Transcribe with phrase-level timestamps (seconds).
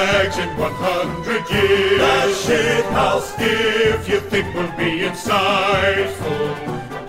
[0.00, 0.32] win.
[0.32, 2.00] Two in 100 years.
[2.00, 3.32] A shit house.
[3.38, 6.54] If you think we'll be insightful,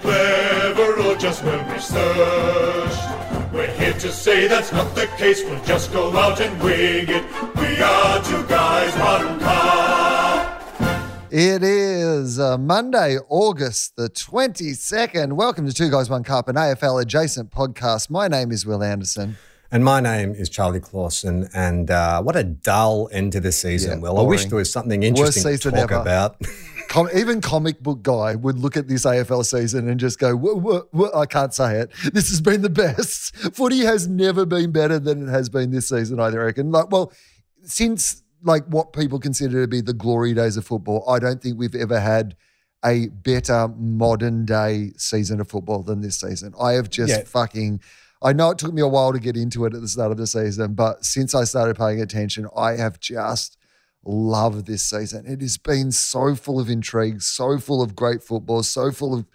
[0.01, 3.53] clever, or just well researched.
[3.53, 5.43] We're here to say that's not the case.
[5.43, 7.25] We'll just go out and wing it.
[7.55, 10.57] We are two guys, one cup.
[11.33, 15.33] It is uh, Monday, August the 22nd.
[15.33, 18.09] Welcome to Two Guys, One Cup, an AFL adjacent podcast.
[18.09, 19.37] My name is Will Anderson.
[19.71, 21.47] And my name is Charlie Clausen.
[21.53, 24.19] And uh, what a dull end to the season, Yeah, Will.
[24.19, 26.01] I wish there was something interesting to talk ever.
[26.01, 26.35] about.
[26.89, 30.55] Com- even comic book guy would look at this AFL season and just go, "Wha-
[30.55, 31.89] wha- wha- I can't say it.
[32.11, 33.33] This has been the best.
[33.55, 36.69] Footy has never been better than it has been this season, I reckon.
[36.73, 37.13] Like, well,
[37.63, 41.57] since like what people consider to be the glory days of football, I don't think
[41.57, 42.35] we've ever had
[42.83, 46.53] a better modern day season of football than this season.
[46.59, 47.23] I have just Yeah.
[47.23, 47.79] fucking
[48.21, 50.17] I know it took me a while to get into it at the start of
[50.17, 53.57] the season, but since I started paying attention, I have just
[54.05, 55.25] loved this season.
[55.25, 59.25] It has been so full of intrigue, so full of great football, so full of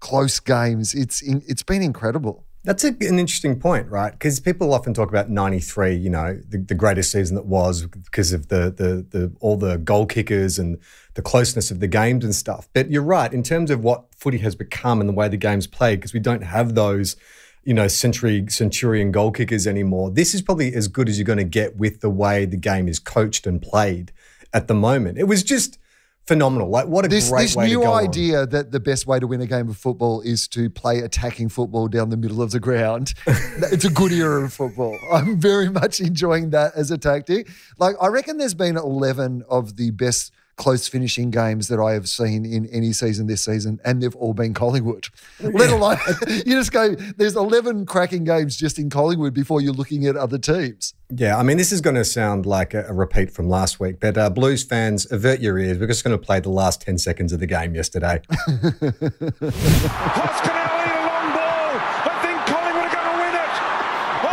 [0.00, 0.94] close games.
[0.94, 2.44] It's in, it's been incredible.
[2.64, 4.12] That's a, an interesting point, right?
[4.12, 8.32] Because people often talk about '93, you know, the, the greatest season that was because
[8.32, 10.78] of the, the the all the goal kickers and
[11.14, 12.68] the closeness of the games and stuff.
[12.72, 15.66] But you're right in terms of what footy has become and the way the game's
[15.66, 17.16] played, because we don't have those,
[17.64, 20.10] you know, century centurion goal kickers anymore.
[20.10, 22.88] This is probably as good as you're going to get with the way the game
[22.88, 24.12] is coached and played
[24.52, 25.18] at the moment.
[25.18, 25.78] It was just
[26.26, 26.68] phenomenal.
[26.68, 28.04] Like what a This great this way to new go on.
[28.04, 31.48] idea that the best way to win a game of football is to play attacking
[31.48, 33.14] football down the middle of the ground.
[33.26, 34.96] it's a good era of football.
[35.12, 37.48] I'm very much enjoying that as a tactic.
[37.78, 42.08] Like I reckon there's been 11 of the best close finishing games that I have
[42.08, 45.08] seen in any season this season, and they've all been Collingwood.
[45.40, 45.98] Let alone
[46.28, 46.94] you just go.
[46.94, 50.94] There's 11 cracking games just in Collingwood before you're looking at other teams.
[51.14, 54.00] Yeah, I mean, this is going to sound like a, a repeat from last week,
[54.00, 55.78] but uh, Blues fans, avert your ears.
[55.78, 58.22] We're just going to play the last 10 seconds of the game yesterday.
[58.30, 61.76] Pascanelli, a long ball.
[62.08, 63.52] I think Collingwood are going to win it.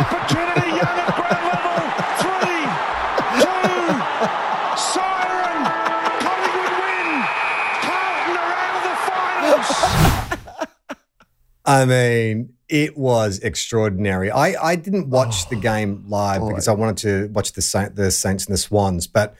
[0.00, 1.76] Opportunity, young at ground level.
[2.24, 2.64] Three,
[3.44, 3.76] two,
[4.80, 5.60] siren.
[6.24, 7.08] Collingwood win.
[7.84, 9.68] Carlton are out of the finals.
[11.64, 14.30] I mean, it was extraordinary.
[14.30, 18.10] I, I didn't watch the game live because I wanted to watch the Saint, the
[18.10, 19.34] Saints and the Swans, but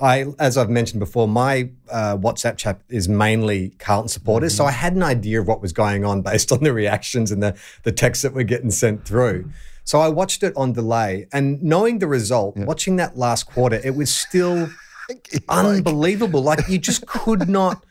[0.00, 4.72] I, as I've mentioned before, my uh, WhatsApp chat is mainly Carlton supporters, so I
[4.72, 7.92] had an idea of what was going on based on the reactions and the the
[7.92, 9.50] texts that were getting sent through.
[9.84, 13.94] So I watched it on delay, and knowing the result, watching that last quarter, it
[13.94, 14.70] was still
[15.48, 16.42] unbelievable.
[16.42, 17.84] Like you just could not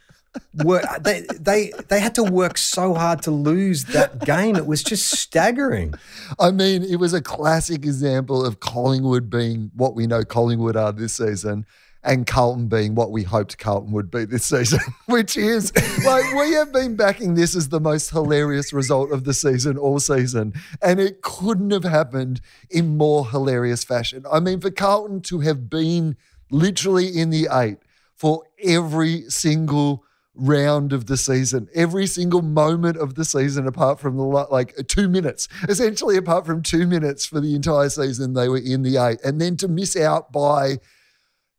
[0.63, 0.83] work.
[1.01, 4.55] They they they had to work so hard to lose that game.
[4.55, 5.93] It was just staggering.
[6.39, 10.91] I mean, it was a classic example of Collingwood being what we know Collingwood are
[10.91, 11.65] this season
[12.03, 15.71] and Carlton being what we hoped Carlton would be this season, which is
[16.03, 19.99] like we have been backing this as the most hilarious result of the season all
[19.99, 20.53] season.
[20.81, 24.25] And it couldn't have happened in more hilarious fashion.
[24.31, 26.17] I mean, for Carlton to have been
[26.49, 27.77] literally in the eight
[28.15, 30.03] for every single
[30.41, 34.83] round of the season, every single moment of the season, apart from the like uh,
[34.87, 38.97] two minutes, essentially, apart from two minutes for the entire season, they were in the
[38.97, 39.19] eight.
[39.23, 40.79] And then to miss out by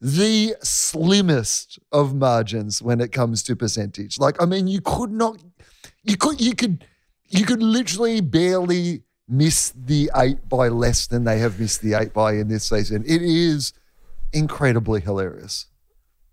[0.00, 4.19] the slimmest of margins when it comes to percentage.
[4.19, 5.41] Like, I mean, you could not,
[6.02, 6.85] you could, you could,
[7.28, 12.12] you could literally barely miss the eight by less than they have missed the eight
[12.12, 13.05] by in this season.
[13.06, 13.73] It is
[14.32, 15.67] incredibly hilarious.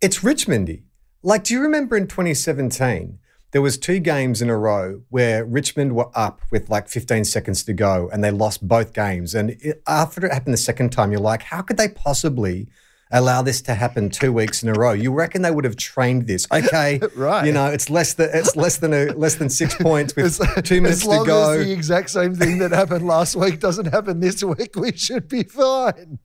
[0.01, 0.83] It's Richmondy.
[1.21, 3.19] Like, do you remember in 2017?
[3.51, 7.63] There was two games in a row where Richmond were up with like 15 seconds
[7.63, 9.33] to go and they lost both games.
[9.33, 12.67] And it, after it happened the second time, you're like, how could they possibly
[13.11, 14.91] allow this to happen two weeks in a row?
[14.93, 16.45] You reckon they would have trained this?
[16.53, 17.47] Okay, Right.
[17.47, 20.79] You know, it's less than it's less than a less than six points with two
[20.79, 21.51] minutes as long to go.
[21.53, 25.27] as the exact same thing that happened last week doesn't happen this week, we should
[25.27, 26.19] be fine.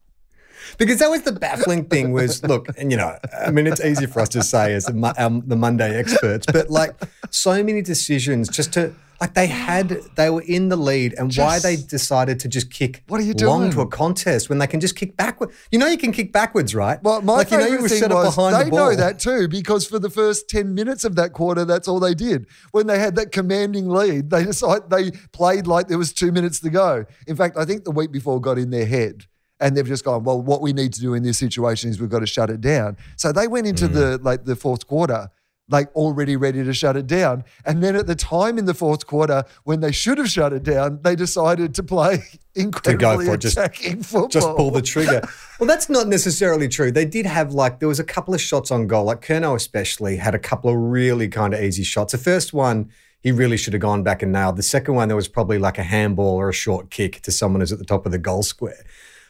[0.78, 3.16] Because that was the baffling thing was look and you know
[3.46, 6.70] i mean it's easy for us to say as the, um, the monday experts but
[6.70, 6.94] like
[7.30, 11.60] so many decisions just to like they had they were in the lead and why
[11.60, 13.72] they decided to just kick What are you long doing?
[13.72, 16.74] to a contest when they can just kick backward you know you can kick backwards
[16.74, 18.64] right Well, my like you know favorite you were thing set up was behind they
[18.64, 21.86] the ball know that too because for the first ten minutes of that quarter, that's
[21.86, 22.46] all they did.
[22.72, 26.58] When they had that commanding lead, they decided they played like there was two minutes
[26.60, 27.04] to go.
[27.28, 29.26] In fact, I think the week before got in their head.
[29.60, 32.10] And they've just gone, well, what we need to do in this situation is we've
[32.10, 32.96] got to shut it down.
[33.16, 33.94] So they went into mm.
[33.94, 35.30] the like the fourth quarter,
[35.68, 37.44] like already ready to shut it down.
[37.64, 40.64] And then at the time in the fourth quarter, when they should have shut it
[40.64, 42.24] down, they decided to play
[42.54, 44.28] incredibly for it, just- attacking football.
[44.28, 45.22] just pull the trigger.
[45.60, 46.90] well, that's not necessarily true.
[46.90, 49.04] They did have like there was a couple of shots on goal.
[49.04, 52.12] Like Curnow especially had a couple of really kind of easy shots.
[52.12, 52.90] The first one
[53.24, 54.56] he really should have gone back and nailed.
[54.56, 57.62] The second one there was probably like a handball or a short kick to someone
[57.62, 58.84] who's at the top of the goal square.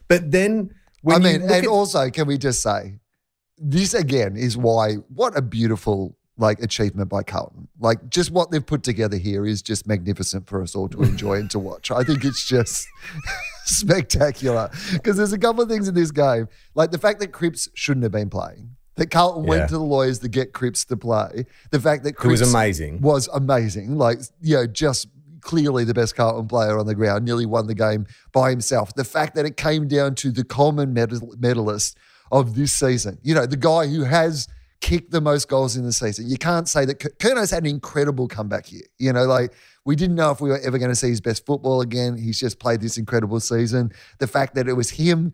[0.08, 2.98] But then when I mean, look and at- also, can we just say,
[3.58, 7.68] this again is why what a beautiful like achievement by Carlton.
[7.78, 11.34] Like just what they've put together here is just magnificent for us all to enjoy
[11.34, 11.92] and to watch.
[11.92, 12.88] I think it's just
[13.64, 17.68] spectacular because there's a couple of things in this game, like the fact that Cripps
[17.74, 18.76] shouldn't have been playing.
[18.96, 19.48] That Carlton Yeah.
[19.50, 21.46] went to the lawyers to get Cripps to play.
[21.70, 23.00] The fact that Who was amazing.
[23.00, 23.96] was amazing.
[23.98, 25.08] Like, you know, just
[25.44, 28.94] clearly the best Carlton player on the ground, nearly won the game by himself.
[28.94, 31.96] The fact that it came down to the Coleman medal- medalist
[32.32, 34.48] of this season, you know, the guy who has
[34.80, 36.28] kicked the most goals in the season.
[36.28, 38.82] You can't say that Curnow's had an incredible comeback here.
[38.98, 39.52] You know, like
[39.86, 42.18] we didn't know if we were ever going to see his best football again.
[42.18, 43.92] He's just played this incredible season.
[44.18, 45.32] The fact that it was him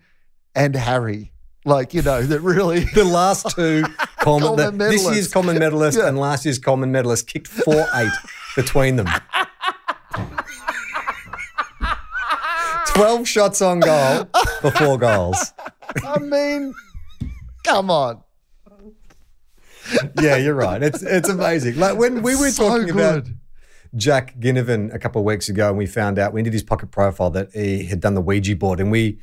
[0.55, 1.33] and Harry,
[1.65, 2.81] like, you know, that really.
[2.95, 3.83] the last two
[4.21, 6.09] Coleman, the- this year's Coleman medalist Yeah.
[6.09, 8.13] and last year's Coleman medalist kicked four eight
[8.57, 9.09] between them.
[12.95, 14.29] Twelve shots on goal
[14.61, 15.53] for four goals.
[16.05, 16.75] I mean,
[17.65, 18.23] come on.
[20.21, 20.83] Yeah, you're right.
[20.83, 21.79] It's it's amazing.
[21.79, 23.27] Like when we were So talking about.
[23.97, 26.93] Jack Ginnivan a couple of weeks ago, and we found out we did his pocket
[26.93, 29.19] profile that he had done the Ouija board, and we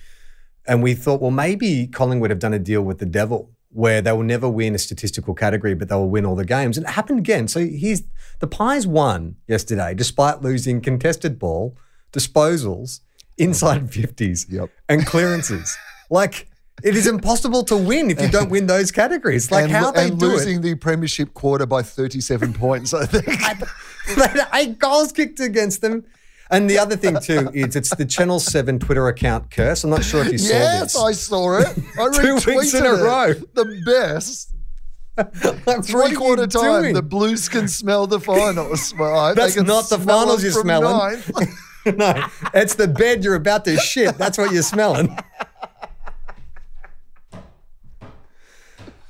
[0.67, 4.11] and we thought, well, maybe Collingwood have done a deal with the devil where they
[4.11, 6.77] will never win a statistical category, but they will win all the games.
[6.77, 7.47] And it happened again.
[7.47, 8.03] So he's
[8.39, 11.77] the Pies won yesterday, despite losing contested ball,
[12.11, 12.99] disposals,
[13.37, 14.69] inside fifties, Yep.
[14.89, 15.75] and clearances.
[16.09, 16.47] like
[16.83, 19.51] it is impossible to win if you don't win those categories.
[19.51, 20.33] Like and, how they and do it.
[20.33, 23.27] losing the premiership quarter by 37 points, I think.
[24.53, 26.05] eight goals kicked against them.
[26.51, 29.83] And the other thing too is it's the Channel Seven Twitter account curse.
[29.83, 30.95] I'm not sure if you saw yes, this.
[30.95, 31.67] Yes, I saw it.
[31.99, 33.01] I Two weeks in a it.
[33.03, 33.33] row.
[33.33, 34.53] The best.
[35.65, 36.93] Like, Three quarter time, doing?
[36.93, 38.93] the Blues can smell the finals.
[38.99, 41.23] Well, That's not the finals you're smelling.
[41.97, 44.17] no, it's the bed you're about to shit.
[44.17, 45.17] That's what you're smelling.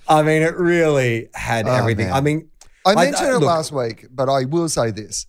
[0.07, 2.07] I mean, it really had Oh, everything.
[2.07, 2.15] man.
[2.15, 2.50] I mean,
[2.85, 5.25] I mentioned it look, last week, but I will say this.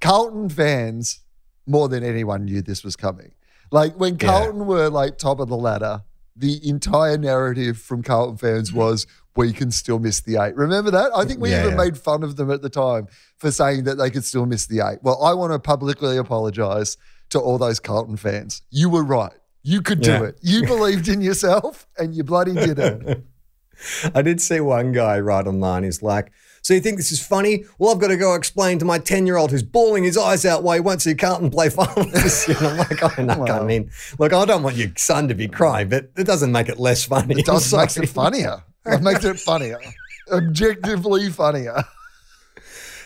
[0.00, 1.20] Carlton fans,
[1.66, 3.32] more than anyone, knew this was coming.
[3.70, 4.28] Like when Yeah.
[4.28, 6.02] Carlton were like top of the ladder,
[6.34, 8.78] the entire narrative from Carlton fans mm-hmm.
[8.78, 9.06] was
[9.36, 10.56] we can still miss the eight.
[10.56, 11.10] Remember that?
[11.14, 11.84] I think we Yeah, even yeah.
[11.84, 13.06] made fun of them at the time
[13.38, 14.98] for saying that they could still miss the eight.
[15.02, 16.96] Well, I want to publicly apologize
[17.30, 18.62] to all those Carlton fans.
[18.70, 19.32] You were right.
[19.62, 20.22] You could do Yeah.
[20.24, 20.38] it.
[20.42, 23.24] You believed in yourself and you bloody did it.
[24.14, 25.82] I did see one guy write online.
[25.82, 26.32] He's like,
[26.62, 27.64] "So you think this is funny?
[27.78, 30.76] Well, I've got to go explain to my ten-year-old who's bawling his eyes out why
[30.76, 33.90] he won't see Carlton play finals this year." And I'm like, "Oh, no, I mean,
[34.18, 37.04] look, I don't want your son to be crying, but it doesn't make it less
[37.04, 37.84] funny." It does sorry.
[38.02, 38.62] it funnier.
[38.86, 39.78] It makes it funnier.
[40.30, 41.84] Objectively funnier.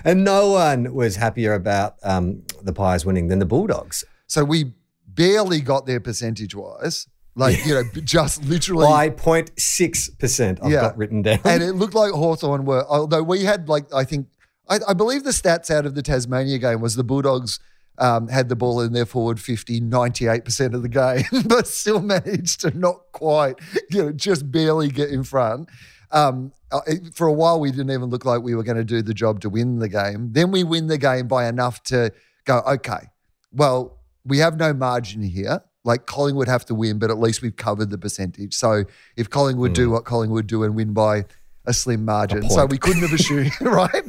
[0.05, 4.73] And no one was happier about um, the Pies winning than the Bulldogs So we
[5.07, 7.07] barely got there percentage wise.
[7.37, 8.87] Like, you know, just literally.
[8.87, 10.59] by 0.6 percent.
[10.63, 10.81] I've Yeah.
[10.81, 11.41] got written down.
[11.45, 14.27] and it looked like Hawthorn were, although we had like, I think,
[14.69, 17.61] I, I believe the stats out of the Tasmania game was the Bulldogs
[18.01, 22.63] um, had the ball in their forward 50, 98% of the game, but still managed
[22.63, 25.69] to not quite, you know, just barely get in front.
[26.11, 26.81] Um, uh,
[27.15, 29.41] for a while, we didn't even look like we were going to do the job
[29.41, 30.33] to win the game.
[30.33, 32.13] Then we win the game by enough to
[32.47, 33.09] go, okay,
[33.53, 35.61] well, we have no margin here.
[35.85, 38.55] Like Collingwood have to win, but at least we've covered the percentage.
[38.55, 38.85] So
[39.17, 41.25] if Collingwood do what Collingwood do and win by
[41.67, 44.05] a slim margin, so we couldn't have assumed, right?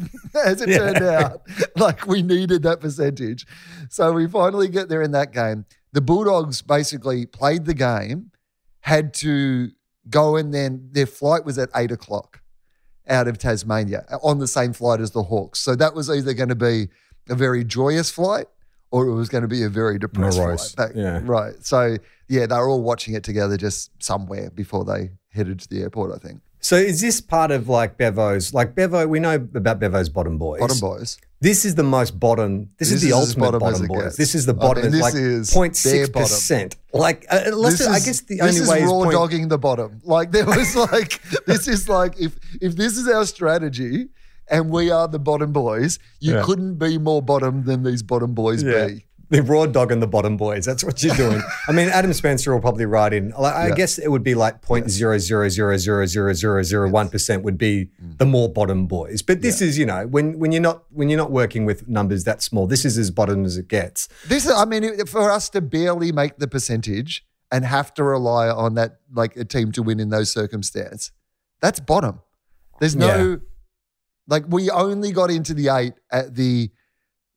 [0.45, 1.41] As it turned out,
[1.75, 3.45] like we needed that percentage.
[3.89, 5.65] So we finally get there in that game.
[5.91, 8.31] The Bulldogs basically played the game,
[8.81, 9.71] had to
[10.09, 12.41] go and then their flight was at eight o'clock
[13.07, 15.59] out of Tasmania on the same flight as the Hawks.
[15.59, 16.87] So that was either going to be
[17.29, 18.47] a very joyous flight
[18.91, 20.97] or it was going to be a very depressed Morose, flight back.
[20.97, 21.21] yeah.
[21.23, 21.53] Right.
[21.61, 25.81] So yeah, they were all watching it together just somewhere before they headed to the
[25.81, 26.11] airport.
[26.13, 28.53] I think So is this part of like Bevo's?
[28.53, 30.59] Like Bevo, we know about Bevo's bottom boys.
[30.59, 31.17] bottom boys.
[31.39, 32.69] This is the most bottom.
[32.77, 34.03] This, is the is ultimate bottom bottom, boys.
[34.03, 34.17] gets.
[34.17, 34.83] This is the I bottom.
[34.83, 36.75] mean, this like is 0.6 percent.
[36.93, 39.11] Like uh, unless This I is- guess the this only is way is raw point,
[39.11, 40.01] dogging the bottom.
[40.03, 44.09] Like there was like this is like if if this is our strategy
[44.51, 46.43] and we are the bottom boys, you Yeah.
[46.43, 48.85] couldn't be more bottom than these bottom boys Yeah.
[48.87, 49.05] be.
[49.31, 50.65] The raw dog and the bottom boys.
[50.65, 51.41] That's what you're doing.
[51.67, 53.31] I mean, Adam Spencer will probably write in.
[53.33, 53.75] I Yeah.
[53.75, 57.43] guess it would be like point zero zero zero zero zero zero zero one percent
[57.43, 58.17] would be Mm.
[58.17, 59.21] the more bottom boys.
[59.21, 62.25] But this is, you know, when when you're not when you're not working with numbers
[62.25, 64.09] that small, this is as bottom as it gets.
[64.27, 68.49] This is, I mean, for us to barely make the percentage and have to rely
[68.49, 71.11] on that, like a team to win in those circumstances,
[71.61, 72.19] that's bottom.
[72.81, 73.35] There's no, Yeah.
[74.27, 76.71] like, we only got into the eight at the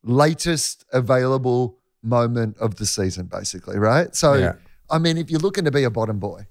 [0.03, 4.15] latest available moment of the season, basically, right?
[4.15, 4.55] So, Yeah.
[4.91, 6.47] I mean, if you're looking to be a bottom boy,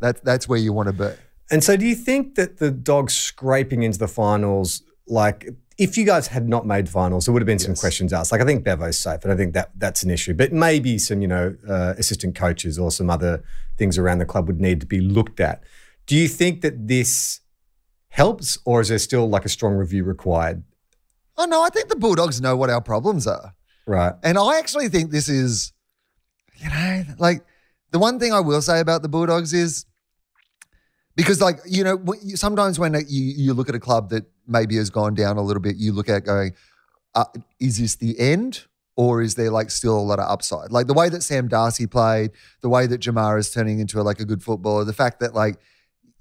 [0.00, 1.10] that, that's where you want to be.
[1.50, 6.04] And so, do you think that the dogs scraping into the finals, like if you
[6.06, 7.80] guys had not made finals, there would have been some Yes.
[7.80, 8.32] questions asked.
[8.32, 10.32] Like I think Bevo's safe, and I think that that's an issue.
[10.34, 13.42] But maybe some, you know, uh, assistant coaches or some other
[13.76, 15.62] things around the club would need to be looked at.
[16.06, 17.40] Do you think that this
[18.08, 20.62] helps, or is there still like a strong review required?
[21.36, 23.54] Oh, no, I think the Bulldogs know what our problems are.
[23.86, 24.14] Right.
[24.22, 25.72] And I actually think this is,
[26.56, 27.44] you know, like
[27.92, 29.86] the one thing I will say about the Bulldogs is
[31.14, 32.02] because, like, you know,
[32.34, 35.62] sometimes when you, you look at a club that maybe has gone down a little
[35.62, 36.52] bit, you look at going,
[37.14, 37.24] uh,
[37.58, 38.64] is this the end?
[38.98, 40.72] Or is there like still a lot of upside?
[40.72, 42.30] Like the way that Sam Darcy played,
[42.62, 45.34] the way that Jamar is turning into a, like a good footballer, the fact that
[45.34, 45.56] like,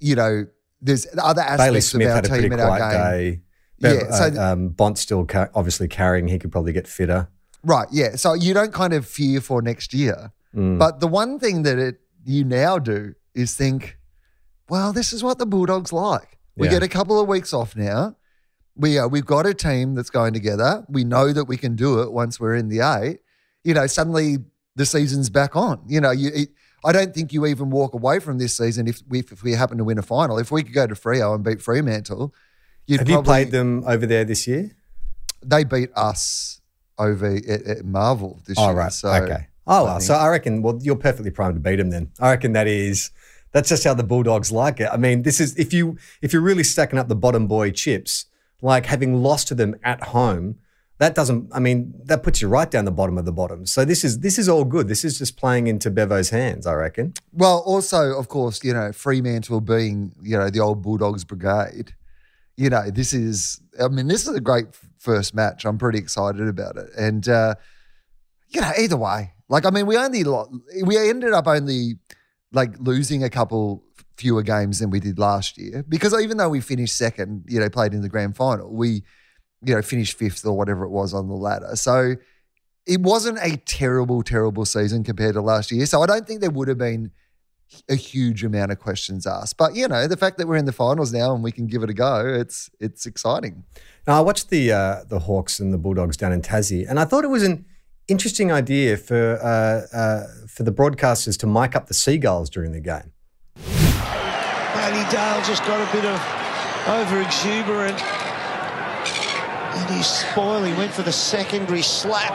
[0.02, 0.46] you know,
[0.82, 2.92] there's other aspects of our had a pretty team and our game.
[2.92, 3.42] day.
[3.80, 6.28] Bev, Yeah, so- uh, um, Bont's still ca- obviously carrying.
[6.28, 7.30] He could probably get fitter.
[7.66, 7.88] Right.
[7.92, 8.16] Yeah.
[8.16, 10.32] So you don't kind of fear for next year.
[10.56, 10.78] Mm.
[10.78, 13.98] But the one thing that it you now do is think,
[14.70, 16.38] well, this is what the Bulldogs like.
[16.56, 16.74] We Yeah.
[16.76, 18.16] get a couple of weeks off now.
[18.78, 20.86] We uh, we've got a team that's going together.
[20.88, 23.20] We know that we can do it once we're in the eight.
[23.64, 24.38] You know, suddenly
[24.76, 25.82] the season's back on.
[25.88, 26.30] You know, you.
[26.34, 26.50] It,
[26.84, 29.78] I don't think you even walk away from this season if we if we happen
[29.80, 30.38] to win a final.
[30.38, 32.34] If we could go to Freo and beat Fremantle,
[32.86, 34.72] you'd Have you played them over there this year?
[35.44, 36.62] They beat us
[36.98, 38.76] over at, at Marvel this Oh year.
[38.78, 38.94] right.
[38.94, 39.48] So okay.
[39.68, 40.00] Oh I well.
[40.00, 40.62] So I reckon.
[40.62, 41.90] Well, you're perfectly primed to beat them.
[41.90, 43.12] Then I reckon that is.
[43.52, 44.90] That's just how the Bulldogs like it.
[44.92, 48.26] I mean, this is if you if you're really stacking up the bottom boy chips,
[48.62, 50.58] like having lost to them at home,
[50.98, 51.50] that doesn't.
[51.54, 53.66] I mean, that puts you right down the bottom of the bottom.
[53.66, 54.90] So this is this is all good.
[54.90, 56.68] This is just playing into Bevo's hands.
[56.68, 57.14] I reckon.
[57.32, 61.94] Well, also, of course, you know, Fremantle being, you know, the old Bulldogs brigade,
[62.58, 64.68] you know, this is, I mean, this is a great
[65.06, 65.66] first match.
[65.66, 66.90] I'm pretty excited about it.
[66.98, 67.56] And, uh,
[68.50, 70.24] you know, either way, like, I mean, we only,
[70.84, 72.00] we ended up only
[72.52, 73.84] like losing a couple
[74.18, 77.70] fewer games than we did last year because even though we finished second, you know,
[77.70, 79.04] played in the grand final, we,
[79.64, 81.76] you know, finished fifth or whatever it was on the ladder.
[81.76, 82.16] So
[82.86, 85.86] it wasn't a terrible, terrible season compared to last year.
[85.86, 87.12] So I don't think there would have been
[87.90, 89.58] a huge amount of questions asked.
[89.58, 91.84] But you know, the fact that we're in the finals now and we can give
[91.84, 93.64] it a go, it's it's exciting.
[94.08, 97.06] Now I watched the uh, the Hawks and the Bulldogs down in Tassie, and I
[97.06, 97.66] thought it was an
[98.08, 102.82] interesting idea for uh, uh, for the broadcasters to mic up the seagulls during the
[102.82, 103.12] game.
[103.56, 106.46] Bailey Dale just got a bit of
[106.88, 108.00] over exuberant.
[109.76, 110.66] And he's spoiled.
[110.66, 112.34] He went for the secondary slap.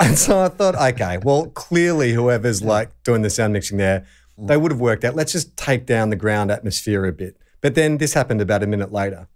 [0.00, 4.06] And so I thought, okay, well, clearly whoever's like doing the sound mixing there,
[4.38, 4.48] mm.
[4.48, 5.14] they would have worked out.
[5.14, 7.36] Let's just take down the ground atmosphere a bit.
[7.60, 9.28] But then this happened about a minute later.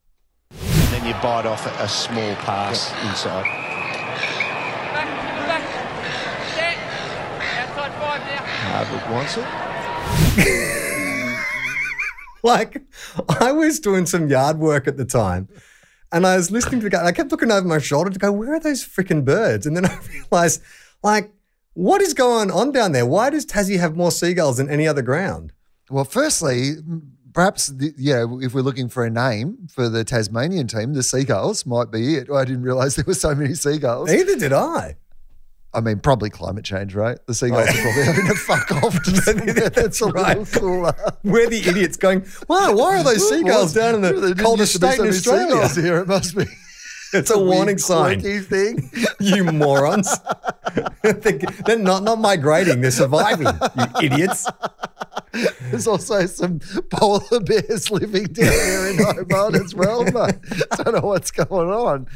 [0.51, 3.45] And then you bite off a, a small pass inside.
[4.93, 5.09] Back,
[5.47, 5.63] back.
[6.55, 6.77] Set.
[7.59, 8.43] Outside five now.
[8.45, 9.47] Hardwick wants it.
[12.43, 12.83] Like,
[13.41, 15.49] I was doing some yard work at the time.
[16.13, 17.01] And I was listening to the guy.
[17.01, 19.67] And I kept looking over my shoulder to go, where are those freaking birds?
[19.67, 19.99] And then I
[20.31, 20.63] realized,
[21.03, 21.33] like,
[21.75, 23.07] what is going on down there?
[23.07, 25.53] Why does Tassie have more seagulls than any other ground?
[25.91, 26.75] Well, firstly,
[27.33, 31.03] perhaps the, you know, if we're looking for a name for the Tasmanian team, the
[31.03, 32.31] Seagulls might be it.
[32.31, 34.11] I didn't realize there were so many seagulls.
[34.11, 34.97] Neither did I.
[35.79, 37.25] I mean, probably climate change, right?
[37.27, 37.71] The seagulls oh.
[37.71, 40.37] are probably having to fuck off to somewhere that's a right.
[40.37, 40.95] little cooler.
[41.23, 44.89] We're the idiots going, wow, why are those seagulls down in the coldest used to
[44.89, 45.69] be state in Australia?
[45.69, 46.47] Here, it must be.
[47.15, 48.21] It's a weird, warning sign.
[48.21, 48.91] thing.
[49.19, 50.15] You morons.
[51.03, 54.47] They- They're not, not migrating, they're surviving, you idiots.
[55.71, 60.37] There's also some polar bears living down there in Hobart as well, but
[60.77, 62.09] don't know what's going on.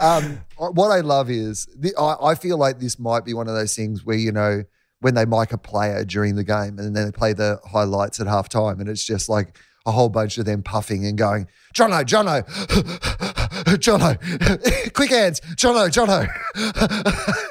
[0.00, 3.54] Um, what I love is the, I, I feel like this might be one of
[3.54, 4.64] those things where you know
[5.00, 8.26] when they mic a player during the game and then they play the highlights at
[8.26, 12.42] halftime, and it's just like a whole bunch of them puffing and going, Jono, Jono,
[13.78, 16.26] Jono, quick hands, Jono, Jono.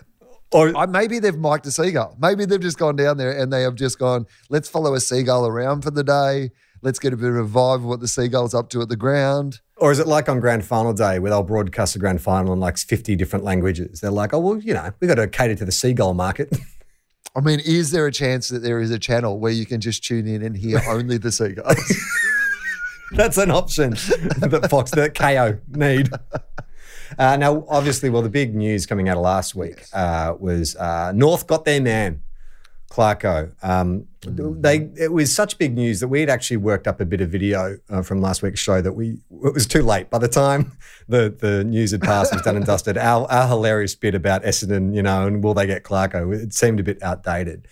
[0.54, 2.16] Or Uh, maybe they've mic'd a seagull.
[2.20, 5.48] Maybe they've just gone down there and they have just gone, let's follow a seagull
[5.48, 6.52] around for the day.
[6.84, 8.96] Let's get a bit of a vibe of what the seagull's up to at the
[8.96, 9.60] ground.
[9.78, 12.60] Or is it like on grand final day where they'll broadcast the grand final in
[12.60, 14.02] like 50 different languages?
[14.02, 16.54] They're like, oh, well, you know, we've got to cater to the seagull market.
[17.34, 20.04] I mean, is there a chance that there is a channel where you can just
[20.04, 21.74] tune in and hear only the seagulls?
[23.12, 23.90] That's an option
[24.40, 26.10] that Fox, that Kayo need.
[27.18, 31.12] Uh, now, obviously, well, the big news coming out of last week uh, was uh,
[31.12, 32.20] North got their man,
[32.94, 33.52] Clarko.
[33.60, 37.20] Um, They it was such big news that we had actually worked up a bit
[37.20, 40.28] of video uh, from last week's show that we it was too late by the
[40.28, 40.72] time
[41.08, 42.96] the the news had passed, was done and dusted.
[42.96, 46.32] Our our hilarious bit about Essendon, you know, and will they get Clarko?
[46.32, 47.66] It seemed a bit outdated,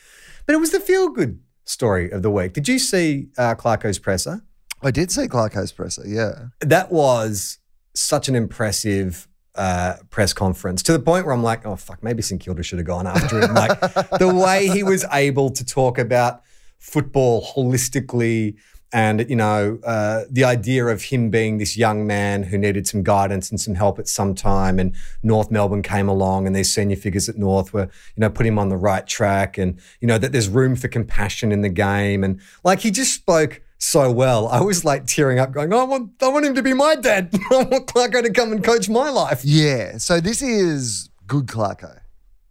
[0.45, 2.53] but it was the feel good story of the week.
[2.53, 4.43] Did you see uh, Clarko's presser?
[4.83, 6.47] I did see Clarko's presser, yeah.
[6.61, 7.59] that was
[7.95, 12.23] such an impressive uh, press conference to the point where I'm like, oh fuck, maybe
[12.23, 13.55] St Kilda should have gone after him.
[13.55, 13.79] Like
[14.19, 16.43] the way he was able to talk about
[16.79, 18.57] football holistically,
[18.95, 23.03] and you know uh, the idea of him being this young man who needed some
[23.03, 26.97] guidance and some help at some time, and North Melbourne came along, and these senior
[26.97, 27.85] figures at North were
[28.17, 30.89] you know put him on the right track, and you know that there's room for
[30.89, 34.47] compassion in the game, and like he just spoke so well.
[34.47, 37.35] I was like tearing up, going, I want, I want him to be my dad.
[37.51, 39.45] I want Clarko to come and coach my life.
[39.45, 39.99] Yeah.
[39.99, 41.99] So this is good Clarko.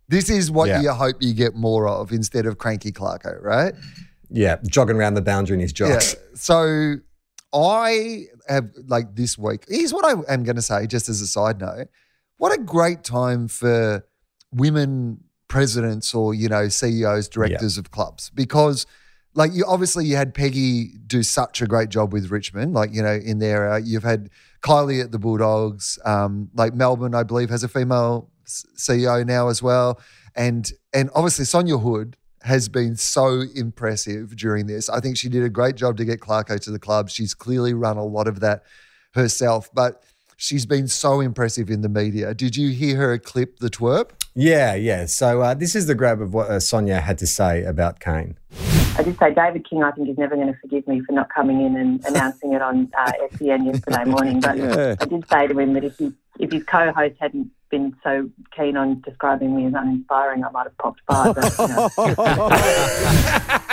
[0.10, 0.82] This is what Yeah.
[0.82, 3.74] you hope you get more of instead of cranky Clarko, right?
[4.30, 6.16] Yeah, jogging around the boundary in his jocks.
[6.16, 6.20] Yeah.
[6.36, 6.96] So
[7.54, 9.64] I have like this week.
[9.70, 11.88] Here's what I am going to say, just as a side note.
[12.38, 14.06] What a great time for
[14.52, 18.86] women presidents or you know CEOs, directors of clubs, because
[19.34, 23.02] like you obviously you had Peggy do such a great job with Richmond, like you
[23.02, 23.72] know in there.
[23.72, 24.30] Uh, you've had
[24.62, 29.64] Kylie at the Bulldogs, um, like Melbourne, I believe, has a female CEO now as
[29.64, 30.00] well,
[30.36, 34.90] and and obviously Sonia Hood has been so impressive during this.
[34.90, 37.10] I think she did a great job to get Clarko to the club.
[37.10, 38.64] She's clearly run a lot of that
[39.14, 40.04] herself, but
[40.38, 42.34] she's been so impressive in the media.
[42.34, 44.12] Did you hear her clip the twerp?
[44.34, 45.06] Yeah, yeah.
[45.06, 48.38] So uh, this is the grab of what uh, Sonia had to say about Kane.
[48.98, 51.30] I did say David King, I think, is never going to forgive me for not
[51.34, 54.40] coming in and announcing it on uh, SEN yesterday morning.
[54.40, 54.60] But
[55.02, 58.30] I did say to him that if, he, if his co host hadn't been so
[58.56, 61.32] keen on describing me as uninspiring, I might have popped by.
[61.32, 61.90] But, you know.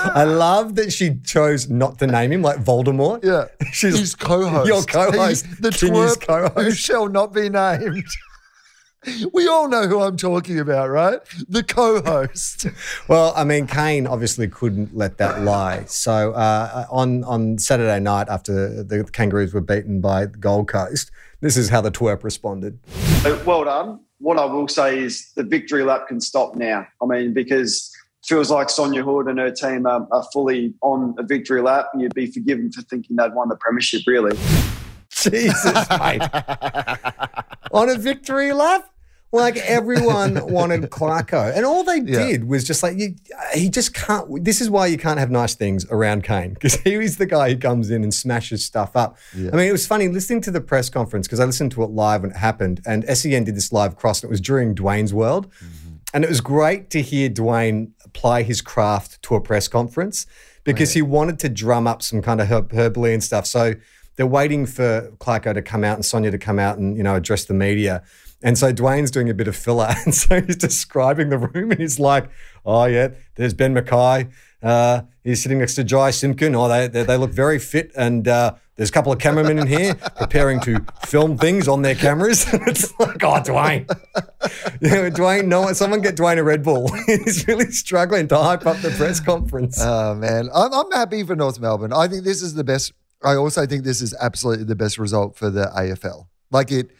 [0.00, 3.24] I love that she chose not to name him like Voldemort.
[3.24, 3.46] Yeah.
[3.72, 4.66] She's His co-host.
[4.66, 5.44] Your co-host.
[5.44, 6.54] He's the King twerp co-host.
[6.54, 8.04] who shall not be named.
[9.32, 11.20] We all know who I'm talking about, right?
[11.48, 12.66] The co-host.
[13.08, 15.84] Well, I mean, Kane obviously couldn't let that lie.
[15.84, 21.10] So uh, on on Saturday night, after the Kangaroos were beaten by the Gold Coast,
[21.40, 22.78] this is how the twerp responded.
[23.46, 24.00] Well done.
[24.18, 26.86] What I will say is the victory lap can stop now.
[27.02, 27.90] I mean, because
[28.22, 31.88] it feels like Sonia Hood and her team are, are fully on a victory lap,
[31.92, 34.36] and you'd be forgiven for thinking they'd won the premiership, really.
[35.22, 36.22] Jesus, mate.
[37.72, 38.90] On a victory lap?
[39.30, 41.54] Like everyone wanted Clarko.
[41.54, 42.26] And all they Yeah.
[42.26, 43.14] did was just like, you,
[43.54, 44.42] he just can't.
[44.42, 47.50] This is why you can't have nice things around Kane because he was the guy
[47.50, 49.18] who comes in and smashes stuff up.
[49.34, 51.90] I mean, it was funny listening to the press conference because I listened to it
[51.90, 52.80] live when it happened.
[52.86, 55.50] And SEN did this live cross and it was during Dwayne's World.
[55.52, 55.88] Mm-hmm.
[56.14, 60.24] And it was great to hear Dwayne apply his craft to a press conference
[60.64, 63.44] because oh, he wanted to drum up some kind of herb- and stuff.
[63.44, 63.74] So
[64.18, 67.14] they're waiting for Clarko to come out and Sonia to come out and, you know,
[67.14, 68.02] address the media.
[68.42, 69.94] And so Dwayne's doing a bit of filler.
[70.04, 72.28] And so he's describing the room and he's like,
[72.66, 74.28] oh, yeah, there's Ben McKay.
[74.60, 76.56] Uh, he's sitting next to Jy Simpkin.
[76.56, 77.92] Oh, they, they, they look very fit.
[77.96, 81.94] And uh, there's a couple of cameramen in here preparing to film things on their
[81.94, 82.44] cameras.
[82.52, 83.88] it's like, oh, Dwayne.
[84.80, 86.90] you know, Dwayne, no, someone get Dwayne a Red Bull.
[87.06, 89.80] he's really struggling to hype up the press conference.
[89.80, 91.92] Oh man, I'm, I'm happy for North Melbourne.
[91.92, 92.92] I think this is the best.
[93.22, 96.26] I also think this is absolutely the best result for the AFL.
[96.50, 96.90] Like it,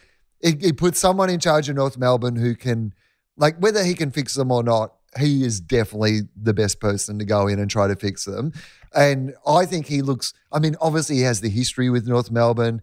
[0.41, 2.93] it, it puts someone in charge of North Melbourne who can,
[3.37, 4.93] like, whether he can fix them or not.
[5.17, 8.53] He is definitely the best person to go in and try to fix them.
[8.93, 10.33] And I think he looks.
[10.51, 12.81] I mean, obviously he has the history with North Melbourne.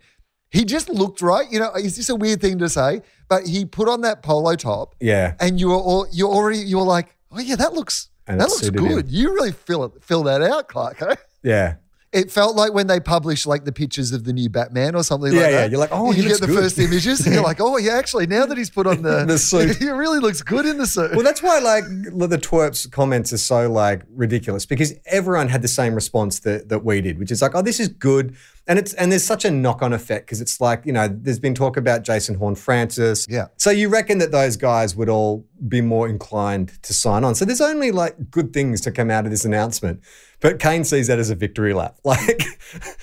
[0.50, 1.50] He just looked right.
[1.50, 3.02] You know, is this a weird thing to say?
[3.28, 5.34] But he put on that polo top yeah.
[5.40, 8.48] and you were all, you already you were like, oh yeah, that looks And that
[8.48, 8.80] looks good.
[8.80, 9.04] him.
[9.08, 11.02] You really fill it fill that out, Clark.
[11.02, 11.16] eh?
[11.42, 11.74] Yeah.
[12.16, 15.32] It felt like when they published like the pictures of the new Batman or something
[15.32, 15.70] Yeah, like yeah, that.
[15.70, 16.56] you're like, oh, you get the good.
[16.56, 19.38] first images and you're like, oh, yeah, actually, now that he's put on the, The
[19.38, 19.76] suit.
[19.78, 21.10] he really looks good in the suit.
[21.12, 25.68] Well, that's why like the twerps comments are so like ridiculous because everyone had the
[25.68, 28.34] same response that that we did, which is like, oh, this is good,
[28.66, 31.38] and it's and there's such a knock on effect because it's like you know, there's
[31.38, 33.46] been talk about Jason Horne-Francis, Yeah.
[33.58, 37.34] So you reckon that those guys would all be more inclined to sign on?
[37.34, 40.00] So there's only like good things to come out of this announcement.
[40.40, 41.96] But Kane sees that as a victory lap.
[42.04, 42.42] Like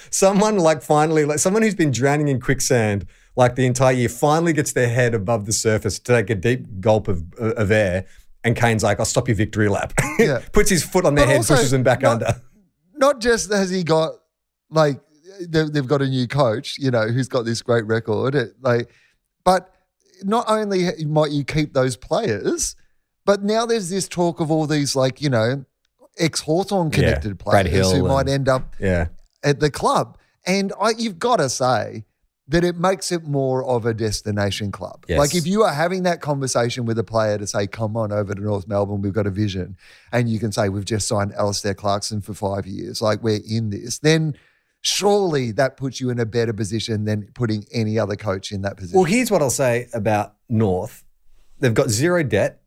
[0.10, 4.54] someone like finally, like someone who's been drowning in quicksand like the entire year, finally
[4.54, 8.06] gets their head above the surface to take a deep gulp of, uh, of air.
[8.44, 9.94] And Kane's like, I'll stop your victory lap.
[10.20, 10.42] Yeah.
[10.52, 12.42] Puts his foot on their But head, also, pushes them back not- under.
[12.96, 14.12] not just has he got
[14.70, 15.00] like
[15.42, 18.90] they- they've got a new coach, you know, who's got this great record, it, like,
[19.44, 19.74] but
[20.24, 22.76] not only might you keep those players,
[23.26, 25.66] but now there's this talk of all these like you know
[26.18, 29.08] ex Hawthorn connected Brad players Hill who might end up Yeah.
[29.44, 32.06] at the club, and I, you've got to say.
[32.50, 35.06] That it makes it more of a destination club.
[35.08, 35.18] Yes.
[35.18, 38.36] Like if you are having that conversation with a player to say, "Come on over
[38.36, 39.78] to North Melbourne, we've got a vision,"
[40.12, 43.70] and you can say, "We've just signed Alastair Clarkson for five years," like we're in
[43.70, 44.36] this, then
[44.82, 48.76] surely that puts you in a better position than putting any other coach in that
[48.76, 48.98] position.
[48.98, 51.06] Well, here's what I'll say about North.
[51.60, 52.62] They've got zero debt.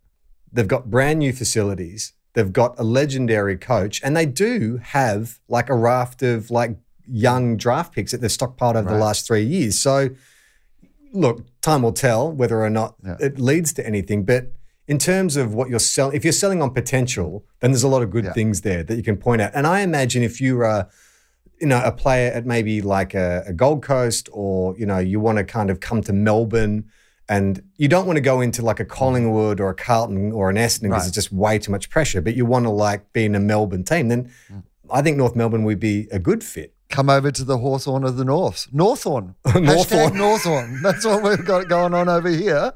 [0.51, 2.15] They've got brand new facilities.
[2.37, 6.77] They've got a legendary coach, and they do have like a raft of like
[7.09, 9.79] young draft picks that they've stockpiled over the last three years.
[9.81, 10.11] So,
[11.13, 13.17] look, time will tell whether or not Yeah.
[13.21, 14.25] it leads to anything.
[14.25, 14.53] But
[14.87, 18.03] in terms of what you're selling, if you're selling on potential, then there's a lot
[18.03, 18.33] of good Yeah.
[18.35, 19.53] things there that you can point out.
[19.55, 20.89] And I imagine if you are a,
[21.59, 25.21] you know, a player at maybe like a, a Gold Coast, or you know, you
[25.21, 26.85] want to kind of come to Melbourne,
[27.29, 30.57] and you don't want to go into like a Collingwood or a Carlton or an
[30.57, 31.07] Essendon because Right.
[31.07, 32.21] it's just way too much pressure.
[32.21, 34.63] But you want to like be in a Melbourne team, then Mm.
[34.91, 36.73] I think North Melbourne would be a good fit.
[36.89, 38.69] Come over to the Hawthorn of the North.
[38.73, 39.35] Northorn.
[39.45, 40.13] Northorn.
[40.13, 40.81] Northorn.
[40.83, 42.73] That's what we've got going on over here.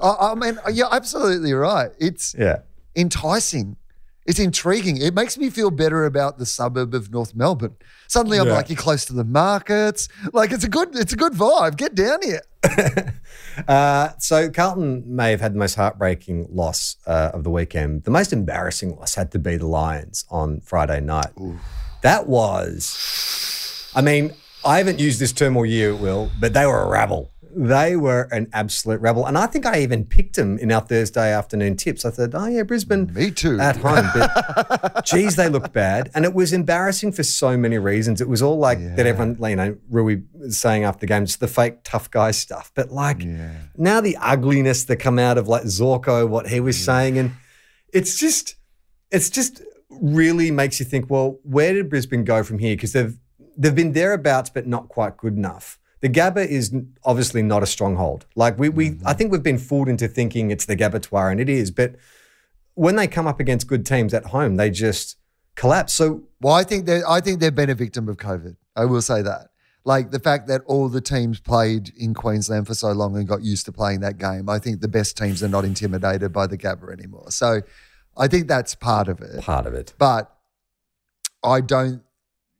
[0.00, 1.90] I, I mean, you're absolutely right.
[1.98, 2.60] It's Yeah.
[2.96, 3.76] enticing.
[4.26, 4.96] It's intriguing.
[4.96, 7.76] It makes me feel better about the suburb of North Melbourne.
[8.08, 8.54] Suddenly, I'm Yeah.
[8.54, 10.08] like, you're close to the markets.
[10.32, 11.76] Like, it's a good, it's a good vibe.
[11.76, 12.42] Get down here.
[13.68, 18.02] Uh, so Carlton may have had the most heartbreaking loss uh, of the weekend.
[18.02, 21.30] The most embarrassing loss had to be the Lions on Friday night.
[22.02, 24.32] That was, I mean,
[24.64, 27.30] I haven't used this term all year, Will, but they were a rabble.
[27.56, 29.26] They were an absolute rebel.
[29.26, 32.04] And I think I even picked them in our Thursday afternoon tips.
[32.04, 33.58] I thought, oh, yeah, Brisbane Me too.
[33.60, 34.08] at home.
[34.14, 36.10] But geez, they looked bad.
[36.14, 38.20] And it was embarrassing for so many reasons.
[38.20, 41.36] It was all like that everyone, you know, Roo was saying after the game, it's
[41.36, 42.72] the fake tough guy stuff.
[42.74, 43.22] But like
[43.76, 46.84] now the ugliness that come out of like Zorko, what he was mm.
[46.84, 47.32] saying, and
[47.92, 48.56] it's just,
[49.10, 52.76] it's just really makes you think, well, where did Brisbane go from here?
[52.76, 53.16] Because they've
[53.56, 55.78] they've been thereabouts, but not quite good enough.
[56.04, 56.70] The Gabba is
[57.02, 58.26] obviously not a stronghold.
[58.36, 59.12] Like we, we I mm-hmm.
[59.12, 61.70] think we've been fooled into thinking it's the Gabbatoir, and it is.
[61.70, 61.94] But
[62.74, 65.16] when they come up against good teams at home, they just
[65.54, 65.94] collapse.
[65.94, 68.56] So Well, I think they I think they've been a victim of COVID.
[68.76, 69.48] I will say that.
[69.86, 73.42] Like the fact that all the teams played in Queensland for so long and got
[73.42, 74.50] used to playing that game.
[74.50, 77.30] I think the best teams are not intimidated by the Gabba anymore.
[77.30, 77.62] So
[78.14, 79.40] I think that's part of it.
[79.42, 79.94] part of it.
[79.96, 80.30] But
[81.42, 82.02] I don't.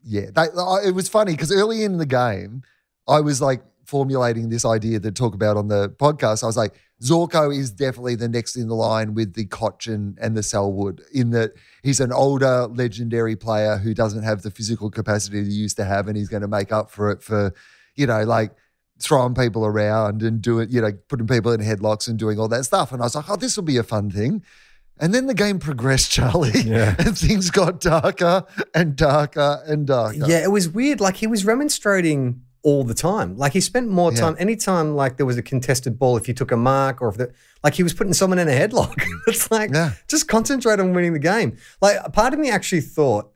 [0.02, 0.44] Yeah, they,
[0.88, 2.62] it was funny because early in the game,
[3.06, 6.42] I was like formulating this idea to talk about on the podcast.
[6.42, 10.36] I was like, Zorko is definitely the next in the line with the Cotchin and
[10.36, 15.44] the Selwood, in that he's an older, legendary player who doesn't have the physical capacity
[15.44, 17.52] he used to have, and he's going to make up for it for,
[17.94, 18.52] you know, like
[19.00, 22.64] throwing people around and doing, you know, putting people in headlocks and doing all that
[22.64, 22.92] stuff.
[22.92, 24.42] And I was like, oh, this will be a fun thing.
[24.98, 26.94] And then the game progressed, Charlie, Yeah.
[27.00, 30.24] and things got darker and darker and darker.
[30.26, 31.00] Yeah, it was weird.
[31.00, 33.36] Like he was remonstrating all the time.
[33.36, 34.20] Like he spent more Yeah.
[34.20, 37.16] time anytime like there was a contested ball, if you took a mark or if
[37.18, 37.30] the
[37.62, 38.94] like he was putting someone in a headlock.
[39.28, 39.92] it's like Yeah.
[40.08, 41.56] just concentrate on winning the game.
[41.80, 43.30] Like part of me actually thought,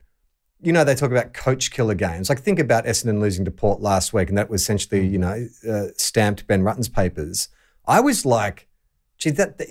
[0.61, 2.27] you know, they talk about coach killer games.
[2.27, 5.47] Like think about Essendon losing to Port last week, and that was essentially, you know,
[5.69, 7.47] uh, stamped Ben Rutten's papers.
[7.87, 8.67] I was like,
[9.19, 9.61] gee, that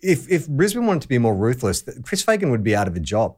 [0.00, 3.00] if if Brisbane wanted to be more ruthless, Chris Fagan would be out of a
[3.00, 3.36] job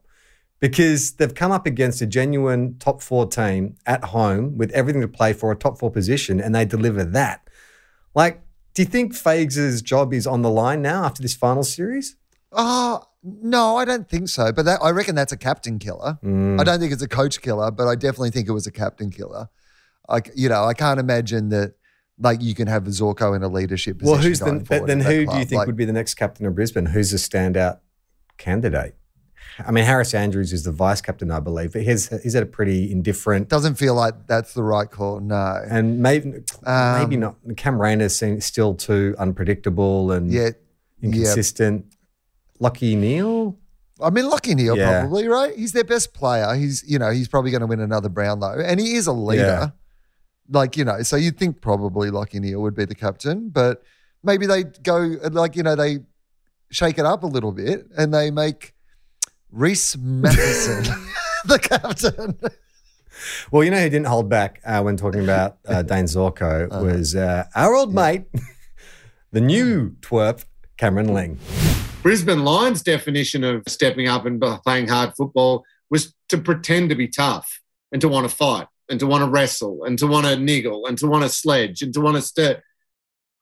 [0.60, 5.08] because they've come up against a genuine top four team at home with everything to
[5.08, 7.48] play for, a top four position, and they deliver that.
[8.14, 8.42] Like,
[8.74, 12.16] do you think Fags' job is on the line now after this final series?
[12.52, 14.52] Oh, no, I don't think so.
[14.52, 16.18] But that, I reckon that's a captain killer.
[16.22, 16.60] Mm.
[16.60, 19.10] I don't think it's a coach killer, but I definitely think it was a captain
[19.10, 19.48] killer.
[20.08, 21.74] Like, you know, I can't imagine that
[22.18, 24.12] like you can have Zorko in a leadership position.
[24.12, 26.54] Well, who's the, then who do you think Like, would be the next captain of
[26.54, 26.86] Brisbane?
[26.86, 27.78] Who's a standout
[28.36, 28.96] candidate?
[29.66, 32.46] I mean, Harris Andrews is the vice captain, I believe, but he's he's had a
[32.46, 33.48] pretty indifferent.
[33.48, 35.20] Doesn't feel like that's the right call.
[35.20, 35.60] No.
[35.70, 37.36] And maybe Um, maybe not.
[37.56, 40.40] Cam Rayner seems still too unpredictable and yeah.
[40.42, 40.50] Yeah.
[41.08, 41.86] inconsistent.
[42.60, 43.56] Lachie Neale.
[44.02, 45.00] I mean, Lachie Neale Yeah.
[45.00, 45.54] probably, right?
[45.56, 46.54] He's their best player.
[46.54, 48.58] He's, you know, he's probably going to win another Brownlow.
[48.64, 49.72] And he is a leader.
[50.48, 53.82] Like, you know, so you'd think probably Lachie Neale would be the captain, but
[54.22, 55.98] maybe they go, like, you know, they
[56.70, 58.74] shake it up a little bit and they make
[59.52, 60.84] Rhys Mathieson
[61.46, 62.38] the captain.
[63.50, 66.84] Well, you know who didn't hold back uh, when talking about uh, Dayne Zorko Uh-huh.
[66.84, 68.24] was uh, our old mate,
[69.32, 70.44] the new twerp,
[70.76, 71.38] Cameron Ling.
[72.02, 77.08] Brisbane Lions' definition of stepping up and playing hard football was to pretend to be
[77.08, 77.60] tough
[77.92, 80.86] and to want to fight and to want to wrestle and to want to niggle
[80.86, 82.62] and to want to sledge and to want to stir.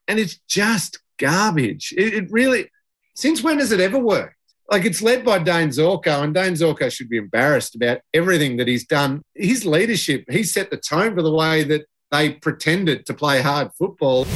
[0.08, 1.94] And it's just garbage.
[1.96, 2.68] It, it really,
[3.14, 4.34] since when has it ever worked?
[4.70, 8.68] Like it's led by Dayne Zorko, and Dayne Zorko should be embarrassed about everything that
[8.68, 9.22] he's done.
[9.34, 13.70] His leadership, he set the tone for the way that they pretended to play hard
[13.78, 14.26] football.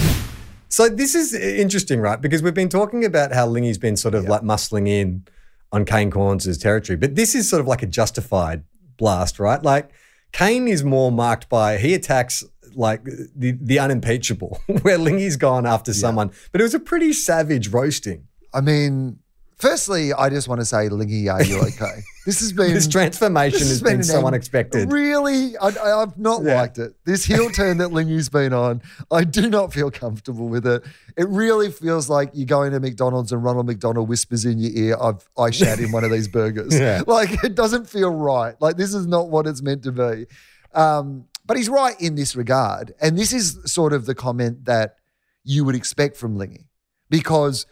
[0.69, 2.19] So this is interesting, right?
[2.19, 5.27] Because we've been talking about how Lingy's been sort of like muscling in
[5.71, 8.65] on Kane Cornes' territory, but this is sort of like a justified
[8.97, 9.63] blast, right?
[9.63, 9.91] Like
[10.33, 12.43] Kane is more marked by he attacks
[12.75, 17.69] like the the unimpeachable, where Lingy's gone after someone, but it was a pretty savage
[17.69, 18.29] roasting.
[18.55, 19.19] I mean,
[19.63, 22.03] firstly, I just want to say, Lingy, are you okay?
[22.27, 24.93] This has been This transformation this has been an so unexpected.
[24.93, 25.69] Really, I,
[26.03, 26.57] I've not Yeah.
[26.57, 26.95] liked it.
[27.05, 30.83] This heel turn that Lingy's been on, I do not feel comfortable with it.
[31.17, 34.97] It really feels like you're going to McDonald's and Ronald McDonald whispers in your ear,
[35.01, 37.03] "I've I shat in one of these burgers." Yeah.
[37.07, 38.55] Like it doesn't feel right.
[38.61, 40.27] Like this is not what it's meant to be.
[40.75, 44.97] Um, but he's right in this regard, and this is sort of the comment that
[45.45, 46.69] you would expect from Lingy
[47.11, 47.67] because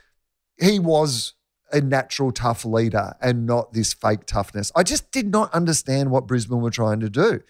[0.60, 1.34] he was
[1.72, 4.72] a natural tough leader and not this fake toughness.
[4.74, 7.40] I just did not understand what Brisbane were trying to do.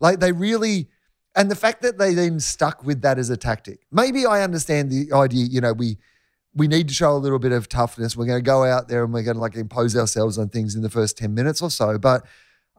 [0.00, 0.88] Like they really,
[1.36, 3.80] and the fact that they then stuck with that as a tactic.
[3.90, 5.98] Maybe I understand the idea, you know, we
[6.54, 8.16] we need to show a little bit of toughness.
[8.16, 10.74] We're going to go out there and we're going to like impose ourselves on things
[10.74, 11.96] in the first 10 minutes or so.
[11.96, 12.26] But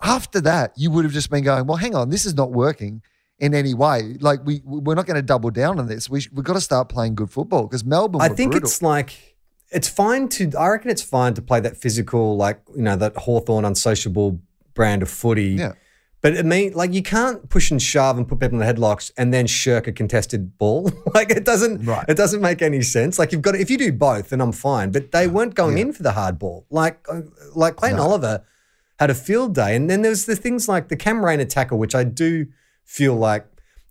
[0.01, 3.01] after that, you would have just been going, well, hang on, this is not working
[3.41, 4.15] in any way.
[4.19, 6.09] Like we we're not going to double down on this.
[6.09, 8.21] We we've got to start playing good football because Melbourne.
[8.21, 8.67] I think brutal.
[8.67, 9.30] it's like
[9.71, 10.51] it's fine to.
[10.57, 14.39] I reckon it's fine to play that physical, like you know, that Hawthorn unsociable
[14.73, 15.51] brand of footy.
[15.51, 15.73] Yeah.
[16.21, 19.11] But it mean like you can't push and shove and put people in the headlocks
[19.17, 20.91] and then shirk a contested ball.
[21.13, 21.83] like it doesn't.
[21.83, 22.05] Right.
[22.07, 23.17] It doesn't make any sense.
[23.17, 24.91] Like you've got to, if you do both, then I'm fine.
[24.91, 26.67] But they weren't going in for the hard ball.
[26.69, 27.21] Like uh,
[27.55, 28.43] like Clayton Oliver
[28.99, 31.79] had a field day, and then there was the things like the Cam Rayner tackle,
[31.79, 32.45] which I do
[32.83, 33.47] feel like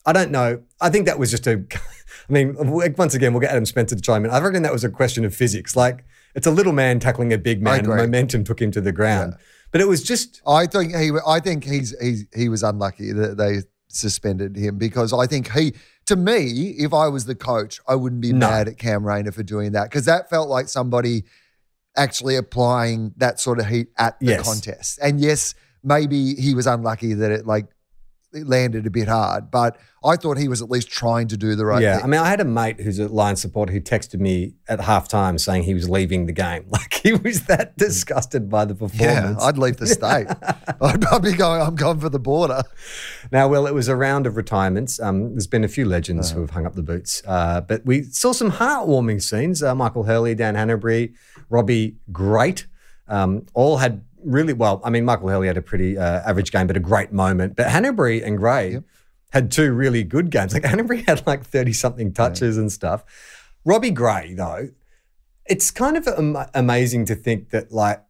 [0.06, 0.62] I don't know.
[0.80, 1.64] I think that was just a.
[2.30, 2.54] I mean,
[2.96, 4.30] once again, we'll get Adam Spencer to chime in.
[4.30, 5.74] I reckon that was a question of physics.
[5.74, 7.84] Like it's a little man tackling a big man.
[7.86, 9.34] Momentum took him to the ground,
[9.72, 11.10] but it was just I think he.
[11.26, 15.74] I think he's he's he was unlucky that they suspended him because I think he.
[16.06, 18.48] To me, if I was the coach, I wouldn't be No.
[18.48, 21.24] mad at Cam Rayner for doing that because that felt like somebody
[21.96, 24.42] actually applying that sort of heat at the Yes.
[24.44, 24.98] contest.
[25.02, 27.66] And yes, maybe he was unlucky that it like
[28.32, 31.54] it landed a bit hard, but I thought he was at least trying to do
[31.54, 31.96] the right yeah.
[31.96, 32.04] thing.
[32.04, 35.38] I mean, I had a mate who's a Lions supporter who texted me at halftime
[35.38, 36.66] saying he was leaving the game.
[36.80, 39.38] Like he was that disgusted by the performance.
[39.40, 39.44] yeah.
[39.44, 40.28] I'd leave the state.
[40.80, 41.60] I'd, I'd be going.
[41.60, 42.62] I'm going for the border.
[43.32, 45.00] Now, well, it was a round of retirements.
[45.00, 48.04] Um, there's been a few legends who have hung up the boots, uh, but we
[48.04, 49.62] saw some heartwarming scenes.
[49.62, 51.14] Uh, Michael Hurley, Dan Hannebery,
[51.48, 52.54] Robbie Gray,
[53.08, 54.80] um, all had really well.
[54.84, 57.56] I mean, Michael Hurley had a pretty uh, average game, but a great moment.
[57.56, 58.80] But Hannebery and Gray
[59.32, 60.52] had two really good games.
[60.52, 63.04] Like Hannebery had like thirty something touches and stuff.
[63.64, 64.68] Robbie Gray, though,
[65.46, 68.02] it's kind of am- amazing to think that like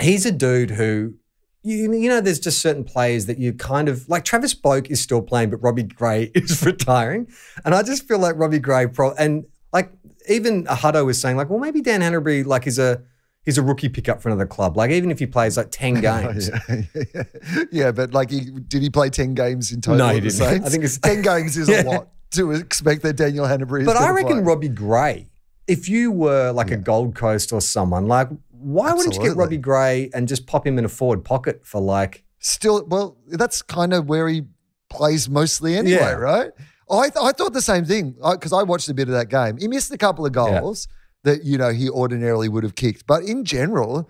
[0.00, 1.14] he's a dude who
[1.62, 5.00] you, you know there's just certain players that you kind of like Travis Boak is
[5.00, 7.28] still playing but Robbie Gray is retiring
[7.64, 9.92] and I just feel like Robbie Gray pro and like
[10.28, 13.02] even Hutto was saying like well maybe Dan Hannebery like is a
[13.44, 16.50] he's a rookie pickup for another club like even if he plays like 10 games
[16.68, 17.22] yeah.
[17.70, 19.98] yeah, but like, he, did he play ten games in total?
[20.06, 20.32] No, he didn't.
[20.44, 20.66] Saints?
[20.66, 21.82] I think it's- ten games is Yeah.
[21.82, 23.80] a lot to expect that Daniel Hannebery.
[23.82, 24.42] Is but I reckon play.
[24.42, 25.28] Robbie Gray
[25.66, 29.58] if you were like a Gold Coast or someone like why wouldn't you get Robbie
[29.58, 33.92] Gray and just pop him in a forward pocket for like still, well, that's kind
[33.92, 34.42] of where he
[34.90, 36.12] plays mostly anyway, Yeah.
[36.12, 36.50] right?
[36.90, 39.28] I, th- I thought the same thing uh, because I, watched a bit of that
[39.30, 39.56] game.
[39.58, 40.86] He missed a couple of goals
[41.24, 44.08] that you know he ordinarily would have kicked, but in general,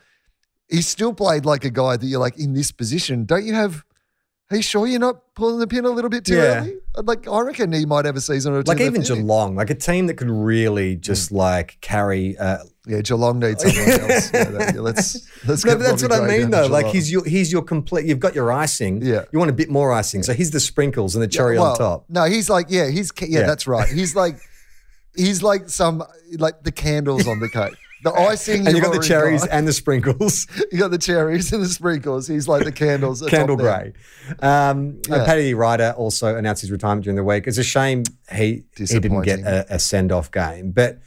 [0.68, 3.24] he still played like a guy that you're like in this position.
[3.24, 3.82] Don't you have?
[4.50, 6.60] Are you sure you're not pulling the pin a little bit too Yeah.
[6.60, 6.74] early?
[7.02, 8.68] Like I reckon he might have a season or two.
[8.70, 9.00] like even.
[9.02, 14.10] Geelong, like a team that could really just like carry uh, Yeah, Geelong needs someone
[14.10, 14.30] else.
[14.32, 16.66] Yeah, that- yeah, let's let's No, but that's Robbie what I mean, though.
[16.66, 18.04] Like he's your he's your complete.
[18.06, 19.00] You've got your icing.
[19.02, 19.24] Yeah.
[19.32, 21.78] You want a bit more icing, so he's the sprinkles and the cherry well, on
[21.78, 22.04] top.
[22.10, 23.46] No, he's like, yeah, he's Yeah.
[23.46, 23.88] that's right.
[23.88, 24.36] He's like,
[25.16, 26.02] he's like some
[26.38, 27.74] like the candles on the cake.
[28.02, 29.50] The icing, And you got the cherries got.
[29.50, 30.46] and the sprinkles.
[30.72, 32.28] you got the cherries and the sprinkles.
[32.28, 33.22] He's like the candles.
[33.22, 33.94] Candle grey.
[34.40, 35.24] Um, Yeah.
[35.24, 37.46] Paddy Ryder also announced his retirement during the week.
[37.46, 40.98] It's a shame he he didn't get a, a send off game, but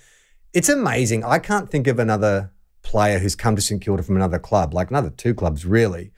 [0.53, 1.23] it's amazing.
[1.23, 4.89] I can't think of another player who's come to St Kilda from another club, like
[4.89, 6.11] another two clubs really,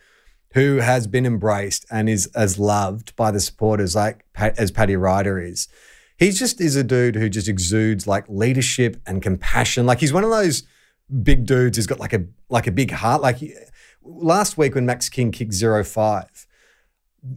[0.53, 5.41] who has been embraced and is as loved by the supporters like as Paddy Ryder
[5.41, 5.67] is.
[6.19, 9.85] He just is a dude who just exudes like leadership and compassion.
[9.85, 10.63] Like he's one of those
[11.23, 13.21] big dudes who's got like a like a big heart.
[13.21, 13.37] Like
[14.03, 16.45] last week when Max King kicked zero five,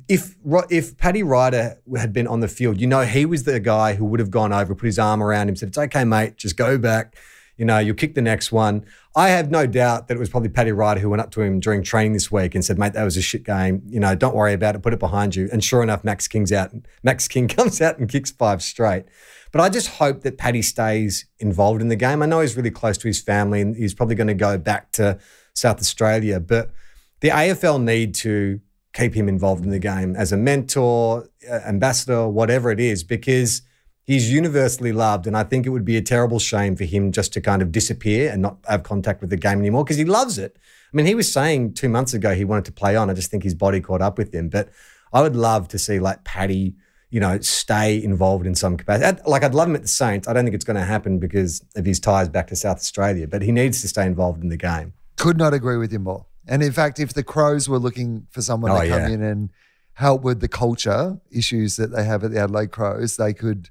[0.08, 0.34] if
[0.68, 4.04] if Paddy Ryder had been on the field, you know he was the guy who
[4.04, 6.76] would have gone over, put his arm around him, said, "It's okay, mate, just go
[6.76, 7.14] back.
[7.62, 10.48] You know, you'll kick the next one." I have no doubt that it was probably
[10.48, 13.04] Paddy Ryder who went up to him during training this week and said, "Mate, that
[13.04, 13.82] was a shit game.
[13.86, 14.82] You know, don't worry about it.
[14.82, 16.72] Put it behind you." And sure enough, Max King's out.
[17.04, 19.04] Max King comes out and kicks five straight.
[19.52, 22.20] But I just hope that Paddy stays involved in the game.
[22.20, 24.90] I know he's really close to his family and he's probably going to go back
[24.92, 25.18] to
[25.54, 26.72] South Australia, but
[27.20, 28.60] the AFL need to
[28.92, 33.62] keep him involved in the game as a mentor, ambassador, whatever it is, because
[34.04, 35.26] he's universally loved.
[35.26, 37.72] And I think it would be a terrible shame for him just to kind of
[37.72, 40.56] disappear and not have contact with the game anymore because he loves it.
[40.92, 43.08] I mean, he was saying two months ago he wanted to play on.
[43.10, 44.48] I just think his body caught up with him.
[44.48, 44.68] But
[45.12, 46.74] I would love to see like Paddy,
[47.10, 49.20] you know, stay involved in some capacity.
[49.26, 50.26] Like I'd love him at the Saints.
[50.28, 53.26] I don't think it's going to happen because of his ties back to South Australia,
[53.26, 54.92] but he needs to stay involved in the game.
[55.16, 56.26] Could not agree with you more.
[56.48, 59.08] And in fact, if the Crows were looking for someone Oh, to come yeah.
[59.14, 59.50] in and
[59.94, 63.68] help with the culture issues that they have at the Adelaide Crows, they could,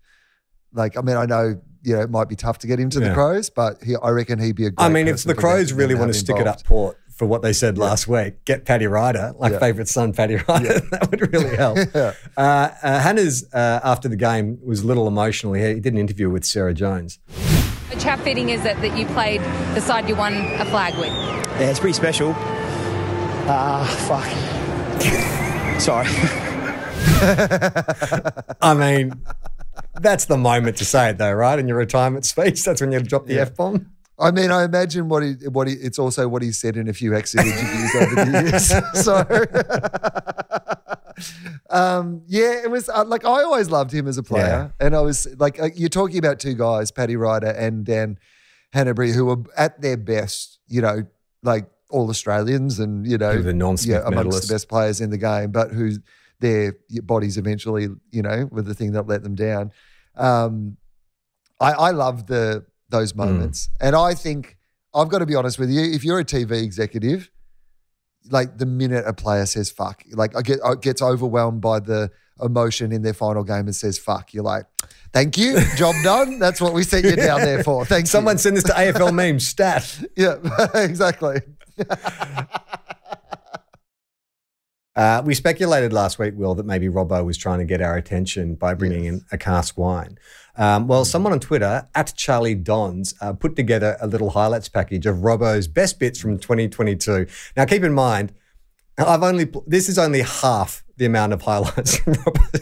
[0.73, 2.99] like, I mean, I know, you know, it might be tough to get him to
[2.99, 5.69] the Crows, but he, I reckon he'd be a great I mean, if the Crows
[5.69, 8.65] them really want to stick it up Port for what they said last week, get
[8.65, 9.59] Paddy Ryder, like Yeah.
[9.59, 10.79] favourite son Paddy Ryder.
[10.91, 11.77] that would really help.
[11.95, 12.13] Yeah.
[12.37, 15.53] uh, uh, Hannah's, uh, after the game, was a little emotional.
[15.53, 17.19] He, he did an interview with Sarah Jones.
[17.89, 19.41] How chat fitting is it that you played
[19.75, 21.11] the side you won a flag with?
[21.59, 22.33] Yeah, it's pretty special.
[23.47, 24.25] Ah, fuck.
[25.81, 26.07] Sorry.
[28.61, 29.21] I mean,
[29.99, 31.57] that's the moment to say it, though, right?
[31.59, 33.41] In your retirement speech, that's when you drop the Yeah.
[33.41, 33.91] F bomb.
[34.19, 36.93] I mean, I imagine what he, what he, it's also what he said in a
[36.93, 38.71] few exit interviews over the years.
[39.03, 39.25] So,
[41.69, 45.01] um, yeah, it was uh, like I always loved him as a player, and I
[45.01, 48.19] was like, uh, you're talking about two guys, Paddy Ryder and Dan
[48.75, 51.03] Hannebery, who were at their best, you know,
[51.41, 55.09] like all Australians, and you know, Who the Smith yeah, amongst the best players in
[55.09, 55.93] the game, but who
[56.41, 59.71] their bodies eventually, you know, were the thing that let them down.
[60.15, 60.77] Um,
[61.59, 64.57] I, I love the those moments, and I think
[64.93, 65.81] I've got to be honest with you.
[65.81, 67.31] If you're a TV executive,
[68.29, 72.11] like the minute a player says "fuck," like I get I gets overwhelmed by the
[72.41, 74.65] emotion in their final game and says "fuck," you're like,
[75.13, 76.39] "Thank you, job done.
[76.39, 78.39] That's what we sent you down there for." Thank Someone you.
[78.39, 80.03] send this to AFL memes stat.
[80.17, 80.35] yeah,
[80.73, 81.41] exactly.
[84.95, 88.55] Uh, we speculated last week, Will, that maybe Robbo was trying to get our attention
[88.55, 90.17] by bringing in a cask wine.
[90.57, 95.05] Um, well, someone on Twitter, at Charlie Dons, uh, put together a little highlights package
[95.05, 97.25] of Robbo's best bits from 2022.
[97.55, 98.33] Now, keep in mind,
[98.97, 102.59] I've only this is only half the amount of highlights from Robbo.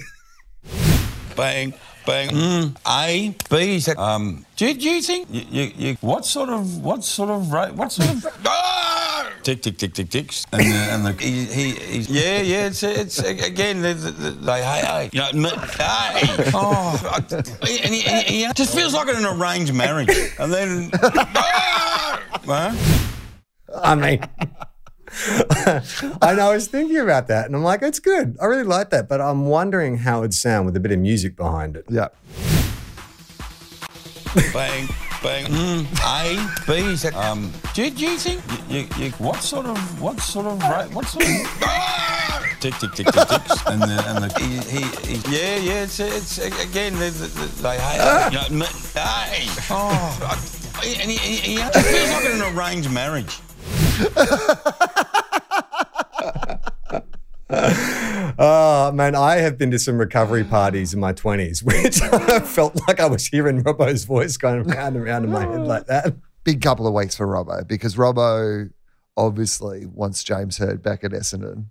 [1.35, 1.73] Bang,
[2.09, 2.29] bang.
[2.29, 3.79] Mm, A, B.
[3.79, 7.29] so- Um, do, you- do you think you, you, you what sort of what sort
[7.29, 9.29] of ra- what sort of Ah!
[9.43, 12.83] tick tick tick tick ticks and the, and the he, he, he's yeah yeah it's
[12.83, 18.05] it's again they, they, they hey hey you know me- hey oh I- and he,
[18.05, 22.21] and he, he just feels like an arranged marriage and then ah!
[22.45, 22.73] Huh?
[23.83, 24.19] I mean,
[26.21, 28.37] I know I was thinking about that, and I'm like, it's good.
[28.41, 31.35] I really like that, but I'm wondering how it'd sound with a bit of music
[31.35, 31.85] behind it.
[31.89, 32.07] Yeah.
[34.53, 34.87] bang,
[35.23, 35.45] bang.
[35.45, 36.95] Mm, A, B.
[36.95, 40.45] so- Um, do, you- do you think you, you, you what sort of what sort
[40.45, 41.31] of ra- what sort of
[41.63, 42.45] Ah!
[42.59, 45.99] tick tick tick tick ticks and the and the he, he, he yeah yeah it's
[45.99, 50.19] it's again they, they, they hey you know, me- hey oh
[50.81, 53.39] I- and he, he, he just feels like an arranged marriage.
[58.41, 62.79] Oh man, I have been to some recovery parties in my twenties, which I felt
[62.87, 66.15] like I was hearing Robbo's voice going round and round in my head like that.
[66.45, 68.71] Big couple of weeks for Robbo because Robbo
[69.17, 71.65] obviously wants James Hird back at Essendon.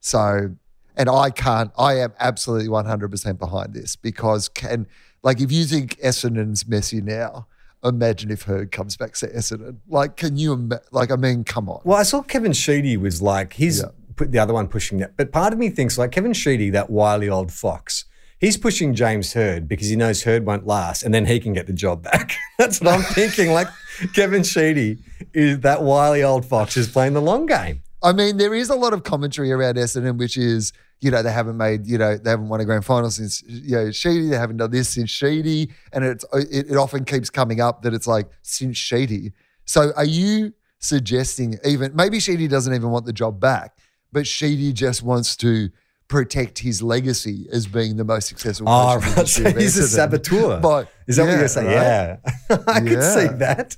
[0.00, 0.56] So,
[0.96, 4.86] and I can't, I am absolutely 100% behind this because can,
[5.22, 7.46] like, if you think Essendon's messy now,
[7.84, 9.76] imagine if Hird comes back to Essendon.
[9.88, 11.80] Like, can you, like, I mean, come on.
[11.84, 13.86] Well, I saw Kevin Sheedy was like he's Yeah.
[14.16, 16.90] put the other one pushing that, but part of me thinks like Kevin Sheedy, that
[16.90, 18.04] wily old fox.
[18.38, 21.66] He's pushing James Hird because he knows Hird won't last, and then he can get
[21.66, 22.36] the job back.
[22.58, 23.50] That's what I'm thinking.
[23.52, 23.68] Like
[24.14, 24.98] Kevin Sheedy
[25.32, 27.82] is that wily old fox is playing the long game.
[28.02, 31.32] I mean, there is a lot of commentary around Essendon, which is, you know, they
[31.32, 34.28] haven't made, you know, they haven't won a grand final since, you know, Sheedy.
[34.28, 35.70] They haven't done this since Sheedy.
[35.92, 39.32] And it's, it, it often keeps coming up that it's like, since Sheedy.
[39.64, 43.76] So are you suggesting even, maybe Sheedy doesn't even want the job back,
[44.12, 45.70] but Sheedy just wants to
[46.08, 49.54] protect his legacy as being the most successful Oh, coach in the right.
[49.56, 50.60] So he's a saboteur.
[50.60, 51.66] But, Is that what you're saying?
[51.66, 51.74] right?
[51.74, 52.16] Yeah.
[52.68, 53.76] I could see that.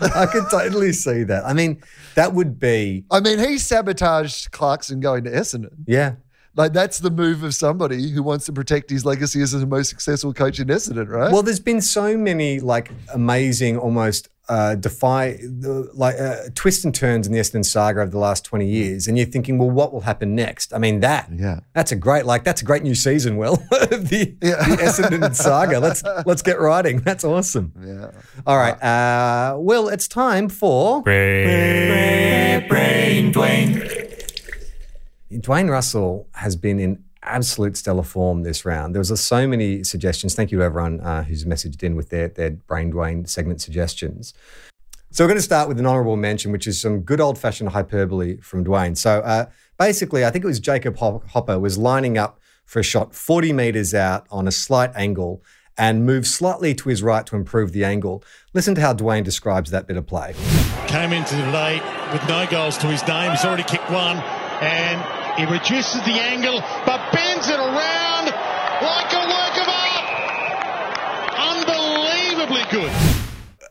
[0.00, 1.44] I could totally see that.
[1.44, 1.82] I mean,
[2.14, 5.74] that would be, I mean, he sabotaged Clarkson going to Essendon.
[5.86, 6.14] yeah.
[6.56, 9.88] Like that's the move of somebody who wants to protect his legacy as the most
[9.88, 11.32] successful coach in Essendon, right?
[11.32, 16.92] Well, there's been so many like amazing, almost uh, defy the like uh, twists and
[16.94, 19.92] turns in the Essendon saga over the last 20 years, and you're thinking, well, what
[19.92, 20.74] will happen next?
[20.74, 21.60] I mean, that Yeah.
[21.72, 23.36] that's a great like that's a great new season.
[23.36, 24.56] well the, Yeah.
[24.68, 25.78] the Essendon saga?
[25.80, 27.00] Let's let's get writing.
[27.00, 27.72] That's awesome.
[27.80, 28.10] yeah.
[28.46, 33.86] All right, uh, Will, it's time for brain, Brain Brain Dwayne.
[35.32, 38.94] Dwayne Russell has been in absolute stellar form this round.
[38.94, 40.34] There was so many suggestions.
[40.34, 44.34] Thank you to everyone uh, who's messaged in with their, their Brain Dwayne segment suggestions.
[45.10, 48.36] So we're going to start with an honourable mention, which is some good old-fashioned hyperbole
[48.38, 48.96] from Dwayne.
[48.96, 49.46] So uh,
[49.78, 53.92] basically, I think it was Jacob Hopper was lining up for a shot 40 metres
[53.92, 55.42] out on a slight angle
[55.76, 58.22] and moved slightly to his right to improve the angle.
[58.54, 60.34] Listen to how Dwayne describes that bit of play.
[60.86, 61.80] Came into today
[62.12, 63.32] with no goals to his name.
[63.32, 64.18] He's already kicked one,
[64.60, 68.26] and he reduces the angle, but bends it around
[68.82, 70.04] like a work of art.
[71.38, 72.92] Unbelievably good.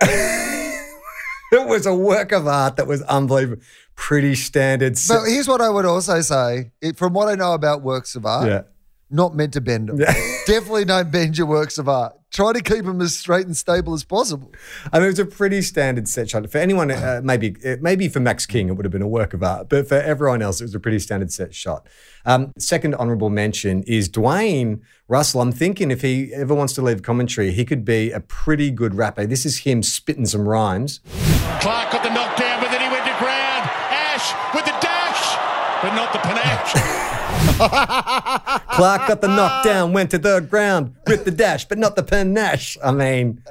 [1.52, 3.64] It was a work of art that was unbelievable.
[3.96, 4.98] Pretty standard.
[5.08, 8.26] But here's what I would also say: it, from what I know about works of
[8.26, 8.62] art, yeah.
[9.10, 10.00] not meant to bend them.
[10.00, 10.14] Yeah.
[10.46, 12.19] Definitely don't bend your works of art.
[12.32, 14.52] Try to keep them as straight and stable as possible.
[14.94, 16.48] I mean, it was a pretty standard set shot.
[16.52, 19.34] For anyone, uh, maybe uh, maybe for Max King, it would have been a work
[19.34, 21.88] of art, but for everyone else, it was a pretty standard set shot.
[22.26, 25.42] Um, second honourable mention is Dwayne Russell.
[25.42, 28.94] I'm thinking if he ever wants to leave commentary, he could be a pretty good
[28.94, 29.26] rapper.
[29.26, 31.00] This is him spitting some rhymes.
[31.62, 33.70] Clark got the knockdown, but then he went to ground.
[33.90, 35.36] Ash with the dash,
[35.82, 37.16] but not the panache.
[38.72, 42.78] Clark got the knockdown, went to the ground ripped the dash, but not the panache.
[42.84, 43.44] I mean,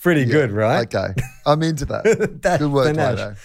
[0.00, 0.92] pretty good, right?
[0.94, 1.14] Okay,
[1.46, 2.02] I'm into that.
[2.42, 3.38] That Good work, panache.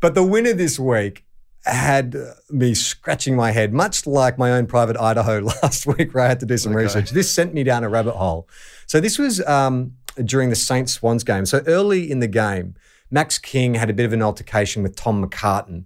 [0.00, 1.24] But the winner this week
[1.64, 6.24] had uh, me scratching my head, much like my own private Idaho last week, where
[6.24, 7.10] I had to do some research.
[7.10, 8.48] This sent me down a rabbit hole.
[8.86, 9.94] So this was um,
[10.24, 11.46] during the Saints Swans game.
[11.46, 12.74] So early in the game,
[13.10, 15.84] Max King had a bit of an altercation with Tom McCartin,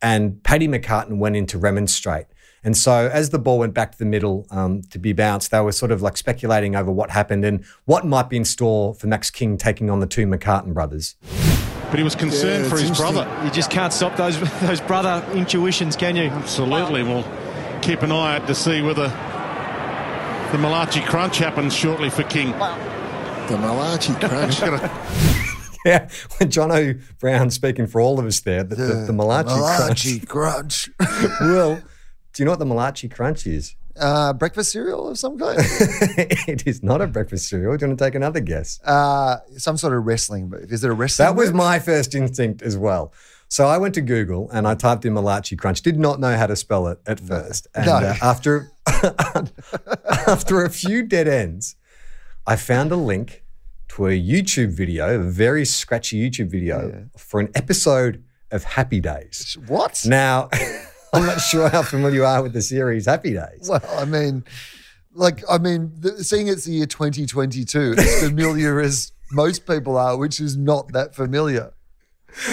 [0.00, 2.26] and Paddy McCartin went in to remonstrate.
[2.64, 5.60] And so, as the ball went back to the middle um, to be bounced, they
[5.60, 9.08] were sort of like speculating over what happened and what might be in store for
[9.08, 11.16] Max King taking on the two McCartin brothers.
[11.90, 13.28] But he was concerned for his brother.
[13.44, 16.24] You just can't stop those those brother intuitions, can you?
[16.24, 17.02] Absolutely.
[17.02, 17.26] We'll
[17.82, 19.08] keep an eye out to see whether
[20.52, 22.52] the Malachi crunch happens shortly for King.
[22.52, 24.60] The Malachi crunch.
[25.84, 26.08] Yeah,
[26.38, 30.88] when Jonathan Brown speaking for all of us there, the, the, the Malachi, Malachi crunch.
[30.96, 31.40] crunch.
[31.40, 31.82] Will,
[32.32, 33.74] do you know what the Malachi crunch is?
[34.00, 35.58] uh, breakfast cereal of some kind.
[35.60, 37.76] it is not a breakfast cereal.
[37.76, 38.80] Do you want to take another guess?
[38.84, 40.72] uh, some sort of wrestling move.
[40.72, 41.26] Is it a wrestling?
[41.26, 43.12] That was my first instinct as well.
[43.48, 45.82] So I went to Google and I typed in Malachi Crunch.
[45.82, 47.66] Did not know how to spell it at first.
[47.74, 47.96] And No.
[47.96, 48.70] uh, after
[50.26, 51.76] after a few dead ends,
[52.46, 53.44] I found a link
[53.88, 59.56] to a YouTube video, a very scratchy YouTube video for an episode of Happy Days.
[59.66, 60.02] What?
[60.06, 60.48] Now,
[61.12, 63.68] I'm not sure how familiar you are with the series Happy Days.
[63.68, 64.44] Well, I mean,
[65.12, 70.16] like, I mean, the, seeing it's the year 2022, as familiar as most people are,
[70.16, 71.72] which is not that familiar.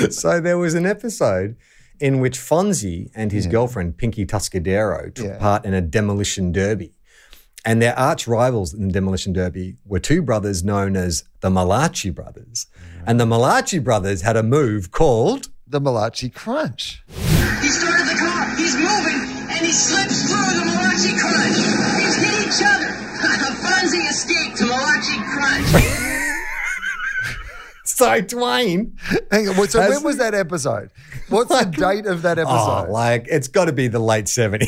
[0.10, 1.56] so there was an episode
[2.02, 5.38] in which Fonzie and his girlfriend Pinky Tuscadero took Yeah.
[5.38, 6.94] part in a demolition derby.
[7.66, 12.10] And their arch rivals in the demolition derby were two brothers known as the Malachi
[12.10, 12.68] brothers.
[13.00, 13.04] Mm.
[13.08, 17.04] And the Malachi brothers had a move called The Malachi Crunch.
[17.62, 18.56] He started the car.
[18.56, 21.58] He's moving, and he slips through the Malachi Crunch.
[22.02, 22.90] He's hit each other.
[23.60, 25.86] Fonzie escaped to Malachi Crunch.
[27.84, 28.94] So Dwayne.
[29.30, 29.68] Hang on.
[29.68, 30.90] So Has- when was that episode?
[31.28, 32.54] What's the date of that episode?
[32.56, 32.92] Oh, episode?
[32.94, 34.68] like it's got to be the late 70s.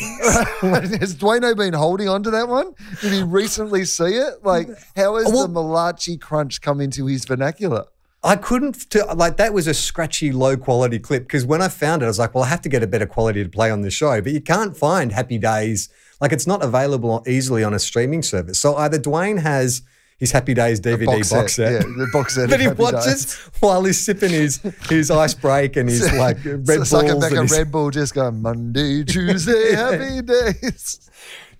[0.98, 2.74] Has Dwayne been holding on to that one?
[3.00, 4.44] Did he recently see it?
[4.44, 7.86] Like, how has Well- the Malachi Crunch come into his vernacular?
[8.24, 12.04] I couldn't like that was a scratchy, low quality clip because when I found it,
[12.04, 13.90] I was like, well, I have to get a better quality to play on the
[13.90, 14.20] show.
[14.20, 15.88] But you can't find Happy Days
[16.20, 18.60] like it's not available easily on a streaming service.
[18.60, 19.82] So either Dwayne has
[20.18, 23.24] his Happy Days DVD box, box set, set, yeah, the box set that he watches
[23.24, 23.50] Days.
[23.58, 24.58] while he's sipping his
[24.88, 26.90] his ice break and his like Red Bulls.
[26.90, 31.10] Sucking back a Red Bull, just going Monday, Tuesday, happy days.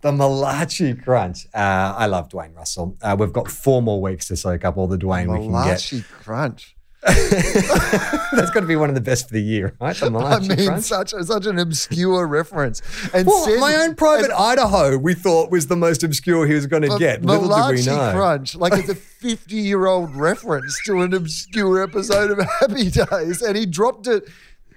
[0.03, 1.47] The Malachi Crunch.
[1.55, 2.97] Uh, I love Dwayne Russell.
[3.01, 5.51] Uh, we've got four more weeks to soak up all the Dwayne we can get.
[5.51, 6.77] Malachi Crunch.
[7.05, 9.95] That's got to be one of the best for the year, right?
[9.97, 10.85] The I mean, Crunch.
[10.85, 12.81] such such an obscure reference.
[13.13, 16.55] And Well, said- my own private and- Idaho, we thought was the most obscure he
[16.55, 17.25] was going to get.
[17.25, 18.13] Little did we Malachi know.
[18.13, 23.43] Crunch, like it's a 50 year old reference to an obscure episode of Happy Days,
[23.43, 24.29] and he dropped it.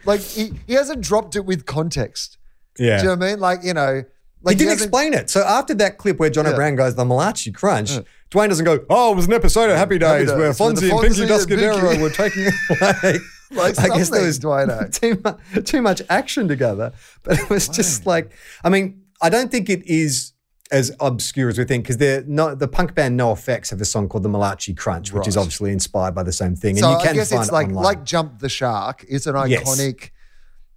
[0.03, 2.38] Like he, he hasn't dropped it with context.
[2.78, 2.97] Yeah.
[2.97, 3.39] Do you know what I mean?
[3.39, 4.03] Like you know,
[4.43, 5.29] like he didn't explain it.
[5.29, 6.51] So after that clip where John Yeah.
[6.51, 7.91] O'Brien goes, the Malachi Crunch,
[8.31, 10.91] Dwayne doesn't go, oh, it was an episode of Happy Days, Days where the Fonzie
[10.91, 12.45] and Pinky Fonzie Tuscadero were taking
[12.81, 13.19] away.
[13.51, 14.91] Like I guess there was Dwayne.
[14.99, 15.21] too,
[15.55, 16.91] mu- too much action together.
[17.23, 18.31] But it was just like,
[18.63, 20.33] I mean, I don't think it is
[20.71, 24.09] as obscure as we think because they're not the punk band NOFX have a song
[24.09, 26.75] called the Malachi Crunch, which is obviously inspired by the same thing.
[26.77, 27.83] So and you can I guess find it's it like online.
[27.83, 29.05] like Jump the Shark.
[29.07, 29.63] It's an Yes.
[29.63, 30.09] iconic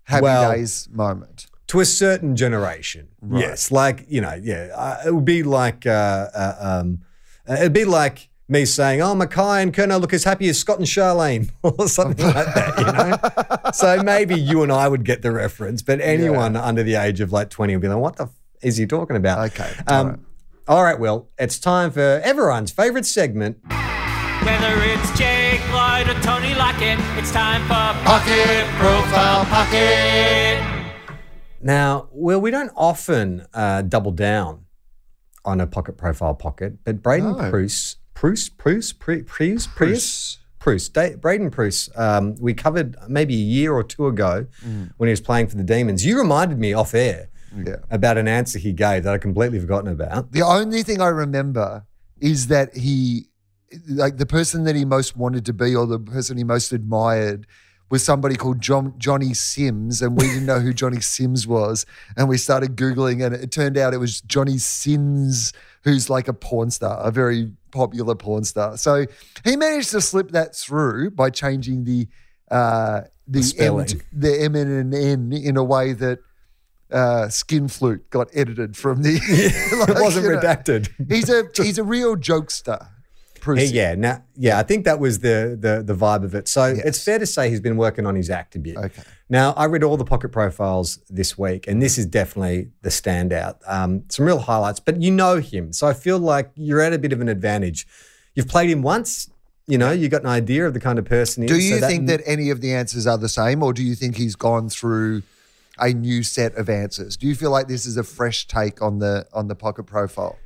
[0.05, 1.47] Happy Well, Days moment.
[1.69, 3.09] To a certain generation.
[3.21, 3.41] Right.
[3.43, 5.91] Yes, like you know, yeah, uh, it would be like uh,
[6.35, 7.01] uh, um,
[7.49, 10.79] uh, it'd be like me saying, "Oh, McKay and Curnow look as happy as Scott
[10.79, 12.79] and Charlene," or something like that.
[12.79, 16.95] You know, so maybe you and I would get the reference, but anyone under the
[16.95, 18.31] age of like twenty would be like, "What the f-
[18.63, 20.19] is he talking about?" Okay, Um, all right.
[20.69, 23.59] all right, Will, it's time for everyone's favorite segment.
[23.69, 30.78] Whether it's Jake Lloyd or Tony Lockett, it's time for Pocket Profile Pocket.
[31.61, 34.65] Now, well, we don't often uh, double down
[35.45, 37.51] on a pocket profile pocket, but Braydon No.
[37.51, 43.39] Preuss, Preuss, Preuss, Preuss, Preuss, Preuss, Preuss, Da- Braydon Preuss, um, we covered maybe a
[43.39, 44.91] year or two ago Mm.
[44.97, 46.05] when he was playing for the Demons.
[46.05, 47.77] You reminded me off air Yeah.
[47.91, 50.33] about an answer he gave that I'd completely forgotten about.
[50.33, 51.85] The only thing I remember
[52.21, 53.29] is that he,
[53.89, 57.47] like the person that he most wanted to be or the person he most admired
[57.91, 60.03] was somebody called John, Johnny Sims.
[60.03, 61.87] And we didn't know who Johnny Sims was.
[62.17, 65.53] And we started Googling and it turned out it was Johnny Sins,
[65.85, 68.77] who's like a porn star, a very popular porn star.
[68.77, 69.07] So
[69.45, 72.09] he managed to slip that through by changing the,
[72.51, 74.03] uh, the, M, spelling.
[74.13, 76.21] the M and an N in a way that
[76.91, 79.13] uh, Skin Flute got edited from the.
[79.13, 79.19] yeah
[79.97, 80.41] it wasn't you know.
[80.41, 80.89] redacted.
[81.11, 82.89] He's a he's a real jokester.
[83.73, 84.59] Yeah, yeah, now, yeah.
[84.59, 86.49] I think that was the the the vibe of it.
[86.49, 88.77] So it's fair to say he's been working on his act a bit.
[88.77, 89.03] Okay.
[89.29, 93.57] Now I read all the pocket profiles this week, and this is definitely the standout.
[93.67, 96.99] Um, some real highlights, but you know him, so I feel like you're at a
[96.99, 97.87] bit of an advantage.
[98.35, 99.31] You've played him once.
[99.67, 101.69] You know, you got an idea of the kind of person he Do is.
[101.69, 104.17] so you think that any of the answers are the same, or do you think
[104.17, 105.23] he's gone through
[105.79, 107.17] a new set of answers?
[107.17, 110.39] Do you feel like this is a fresh take on the on the pocket profile?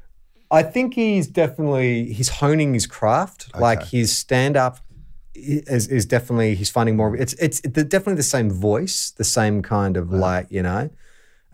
[0.52, 3.50] I think he's definitely he's honing his craft.
[3.58, 4.78] Like his stand up
[5.34, 7.16] is, is definitely he's finding more.
[7.16, 10.90] It's it's the- definitely the same voice, the same kind of like you know.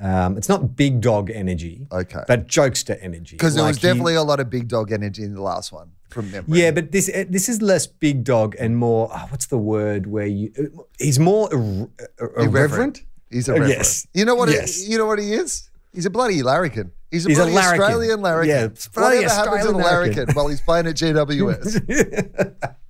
[0.01, 3.35] Um, it's not big dog energy, okay, but jokester energy.
[3.35, 5.73] Because there Like was he- definitely a lot of big dog energy in the last
[5.73, 6.61] one from memory.
[6.61, 9.11] yeah, but this eh, this is less big dog and more.
[9.13, 10.53] oh, what's the word where you?
[11.01, 11.89] He's more ir-
[12.21, 13.03] ir- irreverent.
[13.31, 14.07] He's a yes.
[14.15, 14.49] You know what?
[14.51, 14.77] Yes.
[14.85, 15.69] He, you know what he is?
[15.93, 16.93] He's a bloody larrikin.
[17.11, 17.81] He's a He's a larrikin.
[17.83, 18.55] Australian larrikin.
[18.55, 18.63] Yeah,
[18.95, 20.27] Whatever happens Australian larrikin.
[20.35, 22.75] while he's playing at GWS?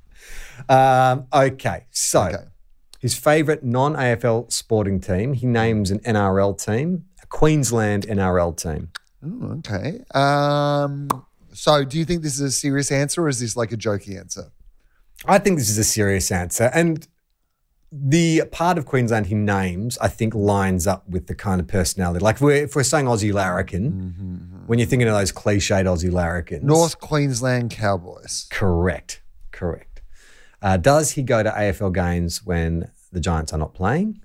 [0.68, 2.44] Um, okay, so
[2.98, 8.90] his favourite non AFL sporting team, he names an NRL team, a Queensland NRL team.
[9.24, 10.02] Ooh, okay.
[10.14, 11.08] Um,
[11.54, 14.18] so, do you think this is a serious answer, or is this like a jokey
[14.18, 14.50] answer?
[15.24, 16.70] I think this is a serious answer.
[16.74, 17.06] And
[17.90, 22.22] the part of Queensland he names, I think, lines up with the kind of personality.
[22.22, 26.12] Like, if we're, if we're saying Aussie larrikin, when you're thinking of those cliched Aussie
[26.12, 26.64] larrikins.
[26.64, 28.46] North Queensland Cowboys.
[28.50, 29.22] Correct.
[29.52, 30.02] Correct.
[30.60, 34.20] Uh, does he go to AFL games when the Giants are not playing?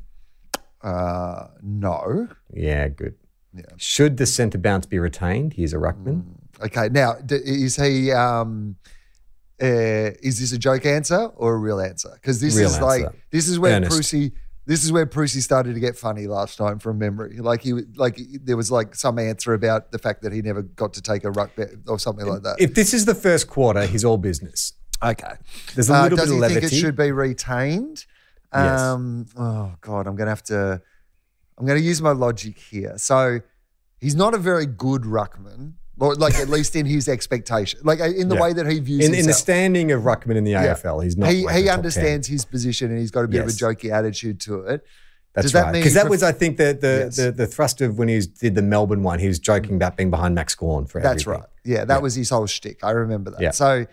[0.82, 2.28] Uh, no.
[2.52, 3.16] Yeah, good.
[3.56, 3.64] Yeah.
[3.78, 5.54] Should the centre bounce be retained?
[5.54, 6.24] He's a ruckman.
[6.62, 6.90] Okay.
[6.90, 8.12] Now, d- is he?
[8.12, 8.76] Um,
[9.64, 12.10] uh, is this a joke answer or a real answer?
[12.14, 13.92] Because this Real is like this is where Ernest.
[13.98, 14.32] Preussy.
[14.66, 17.38] This is where Preussy started to get funny last time from memory.
[17.40, 20.94] Like he, like there was like some answer about the fact that he never got
[20.94, 22.56] to take a ruck bet or something like that.
[22.60, 24.72] If this is the first quarter, he's all business.
[25.04, 25.34] Okay.
[25.76, 26.60] There's a Uh, little does bit he of levity.
[26.62, 28.06] think it should be retained?
[28.54, 28.80] Yes.
[28.80, 30.82] Um, oh God, I'm gonna have to.
[31.58, 32.94] I'm gonna use my logic here.
[32.98, 33.42] So
[34.00, 35.74] he's not a very good ruckman.
[36.04, 38.42] Or like at least in his expectation, like uh, in the Yeah.
[38.42, 40.74] way that he views in, in the standing of ruckman in the Yeah.
[40.74, 41.30] AFL, he's not.
[41.32, 43.62] He, like he understands his position and he's got a bit Yes.
[43.62, 44.84] of a jokey attitude to it.
[45.34, 45.72] That's Does right.
[45.72, 47.16] Because that pref- was, I think, the the, Yes.
[47.16, 49.20] the the thrust of when he did the Melbourne one.
[49.20, 51.42] He was joking about being behind Max Gawn for That's everything.
[51.42, 51.50] right.
[51.64, 52.84] Yeah, that was his whole shtick.
[52.84, 53.40] I remember that.
[53.42, 53.52] Yeah.
[53.52, 53.86] So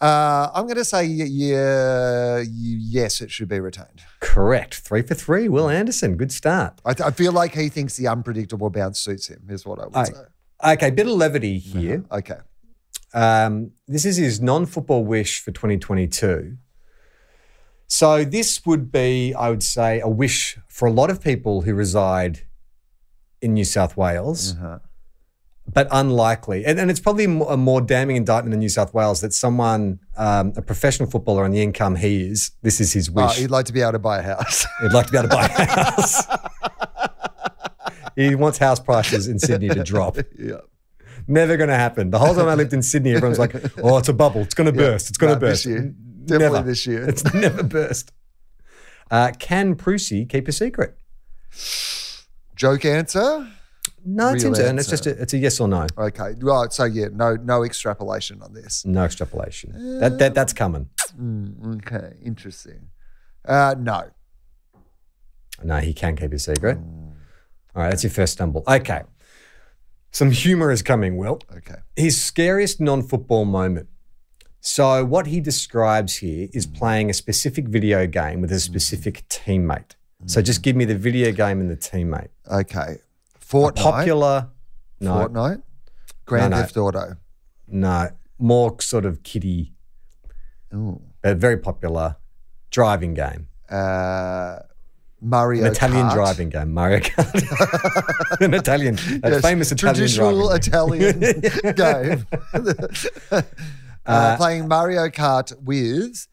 [0.00, 4.02] uh, I'm going to say yeah, yes, it should be retained.
[4.20, 4.74] Correct.
[4.74, 5.48] Three for three.
[5.48, 6.16] Will Anderson.
[6.16, 6.80] Good start.
[6.84, 9.44] I, th- I feel like he thinks the unpredictable bounce suits him.
[9.48, 10.04] Is what I would Aye.
[10.04, 10.12] say.
[10.62, 12.04] Okay, bit of levity here.
[12.10, 12.38] Okay.
[13.12, 16.56] Um, this is his non-football wish for 2022.
[17.86, 21.74] So this would be, I would say, a wish for a lot of people who
[21.74, 22.40] reside
[23.40, 24.78] in New South Wales, Uh-huh.
[25.70, 26.64] but unlikely.
[26.64, 30.54] And, and it's probably a more damning indictment in New South Wales that someone, um,
[30.56, 33.36] a professional footballer on the income he is, this is his Oh, wish.
[33.38, 34.66] he'd like to be able to buy a house.
[34.82, 36.26] He'd like to be able to buy a house.
[38.16, 40.16] He wants house prices in Sydney to drop.
[40.38, 40.58] yeah.
[41.26, 42.10] Never going to happen.
[42.10, 44.42] The whole time I lived in Sydney, everyone's like, "Oh, it's a bubble.
[44.42, 44.90] It's going to Yeah.
[44.90, 45.08] burst.
[45.08, 45.94] It's going to No, burst." this year.
[46.26, 46.66] Definitely Never.
[46.68, 47.08] this year.
[47.08, 48.12] It's never burst.
[49.10, 50.96] Uh, can Preussy keep a secret?
[52.56, 53.48] Joke answer.
[54.06, 54.78] No, it's Real in turn.
[54.78, 55.86] It's just a, it's a yes or no.
[55.96, 56.34] Okay.
[56.40, 56.72] Right.
[56.72, 58.84] So yeah, no, no extrapolation on this.
[58.84, 59.98] No extrapolation.
[60.00, 60.88] That, that that's coming.
[61.18, 62.14] Mm, okay.
[62.24, 62.88] Interesting.
[63.46, 64.10] Uh, no.
[65.62, 66.78] No, he can keep a secret.
[67.74, 68.62] All right, that's your first stumble.
[68.68, 69.02] Okay.
[70.10, 71.40] Some humor is coming, Will.
[71.56, 71.76] Okay.
[71.96, 73.88] His scariest non football moment.
[74.60, 76.74] So, what he describes here is mm.
[76.74, 78.60] playing a specific video game with a mm.
[78.60, 79.92] specific teammate.
[80.26, 80.44] So, mm.
[80.44, 82.28] just give me the video game and the teammate.
[82.50, 82.98] Okay.
[83.34, 83.76] A Fortnite.
[83.76, 84.48] popular.
[85.00, 85.62] No, Fortnite.
[86.26, 86.62] Grand No, no.
[86.62, 87.16] Theft Auto.
[87.68, 88.08] no,
[88.38, 89.74] more sort of kiddie,
[90.72, 91.02] Ooh.
[91.22, 92.16] but very popular
[92.70, 93.48] driving game.
[93.68, 94.60] Uh,
[95.24, 96.14] Mario An Italian Kart.
[96.14, 98.40] driving game, Mario Kart.
[98.40, 100.50] An Italian, a Yes, famous Italian traditional.
[100.52, 101.20] Italian
[101.74, 102.26] game.
[104.06, 106.26] uh, playing Mario Kart with.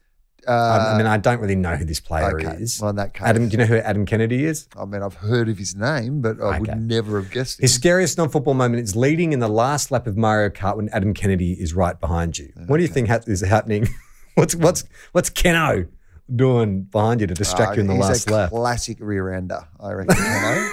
[0.46, 2.56] Uh, I mean, I don't really know who this player okay.
[2.60, 2.80] is.
[2.80, 4.66] Well, in that case, Adam, do you know who Adam Kennedy is?
[4.76, 7.62] I mean, I've heard of his name, but I would never have guessed it.
[7.62, 11.14] His scariest non-football moment is leading in the last lap of Mario Kart when Adam
[11.14, 12.52] Kennedy is right behind you.
[12.66, 13.86] What do you think ha- is happening?
[14.34, 14.82] what's what's
[15.12, 15.86] what's Keno
[16.34, 18.50] doing behind you to distract Uh, you in the last a lap?
[18.50, 20.16] classic rear ender, I reckon.
[20.16, 20.72] You know?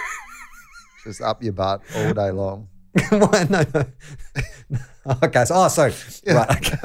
[1.03, 2.67] Just up your butt all day long.
[3.09, 3.85] Why, no, no.
[5.23, 5.83] okay, so oh, so
[6.27, 6.49] right.
[6.57, 6.77] Okay.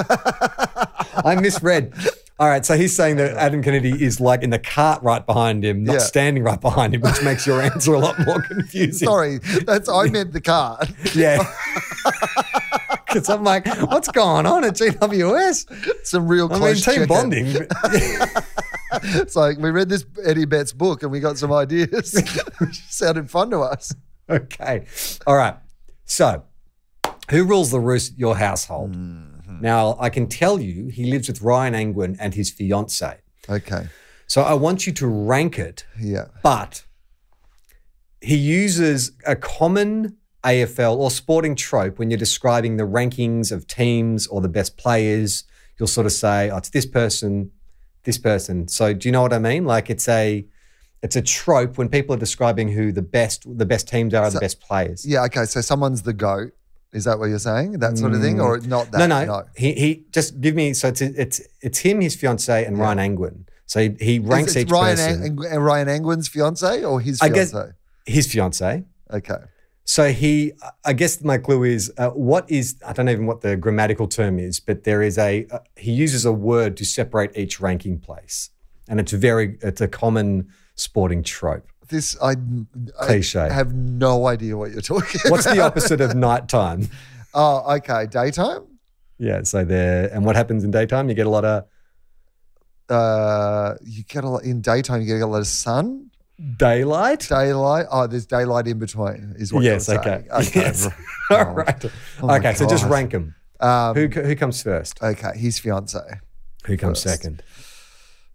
[1.24, 1.92] I misread.
[2.38, 5.64] All right, so he's saying that Adam Kennedy is like in the cart right behind
[5.64, 5.98] him, not Yeah.
[6.00, 9.06] standing right behind him, which makes your answer a lot more confusing.
[9.06, 10.90] Sorry, that's I meant the cart.
[11.14, 11.38] Yeah.
[13.14, 16.04] Because I'm like, what's going on at GWS?
[16.06, 17.56] Some real I mean, team bonding.
[19.02, 22.14] It's like we read this Eddie Betts book and we got some ideas.
[22.58, 23.92] which sounded fun to us.
[24.30, 24.86] Okay.
[25.26, 25.56] All right.
[26.04, 26.44] So,
[27.28, 28.92] who rules the roost your household?
[28.94, 29.60] Mm-hmm.
[29.60, 33.18] Now, I can tell you he lives with Ryan Angwin and his fiance.
[33.48, 33.88] Okay.
[34.28, 36.26] So, I want you to rank it, Yeah.
[36.44, 36.84] but
[38.20, 44.26] he uses a common AFL or sporting trope when you're describing the rankings of teams
[44.26, 45.44] or the best players.
[45.78, 47.50] You'll sort of say, oh, it's this person,
[48.04, 48.68] this person.
[48.68, 49.64] So, do you know what I mean?
[49.64, 50.46] Like, it's a.
[51.02, 54.34] It's a trope when people are describing who the best the best teams are, So-
[54.38, 55.04] the best players.
[55.04, 55.24] Yeah.
[55.24, 55.44] Okay.
[55.44, 56.52] So someone's the goat.
[56.94, 57.72] Is that what you're saying?
[57.80, 59.00] That sort of thing, or not that?
[59.02, 59.08] Mm.
[59.10, 62.78] no, no, He he just give me so it's it's it's him, his fiance, and
[62.78, 63.44] Ryan Angwin.
[63.66, 65.22] So he, he ranks each Ryan person.
[65.24, 67.58] Ang- and Ryan Angwin's fiance or his fiance?
[67.58, 67.72] I guess
[68.06, 68.84] his fiance.
[69.12, 69.42] Okay.
[69.86, 70.52] So he,
[70.84, 74.08] I guess my clue is uh, what is I don't know even what the grammatical
[74.08, 77.98] term is, but there is a uh, he uses a word to separate each ranking
[78.00, 78.48] place,
[78.88, 81.66] and it's very it's a common sporting trope.
[81.88, 82.30] This I,
[82.98, 83.50] I Cliche.
[83.50, 85.20] have no idea what you're talking.
[85.30, 86.88] What's the opposite of nighttime?
[87.36, 88.06] Oh, okay.
[88.06, 88.62] Daytime.
[89.18, 91.08] Yeah, so there, and what happens in daytime?
[91.08, 91.64] You get a lot of
[92.88, 95.00] Uh, you get a lot in daytime.
[95.00, 96.10] You get a lot of sun.
[96.56, 97.26] Daylight.
[97.28, 97.86] Daylight.
[97.90, 99.34] Oh, there's daylight in between.
[99.38, 100.24] Is what yes, you're okay.
[100.30, 100.46] saying.
[100.48, 100.60] Okay.
[100.60, 100.88] Yes.
[101.30, 101.36] Oh.
[101.36, 101.84] All right.
[102.22, 103.34] Oh okay, so just rank them.
[103.60, 105.02] Um, who who comes first?
[105.02, 105.98] okay, his fiance.
[106.66, 107.22] Who comes first.
[107.22, 107.42] second?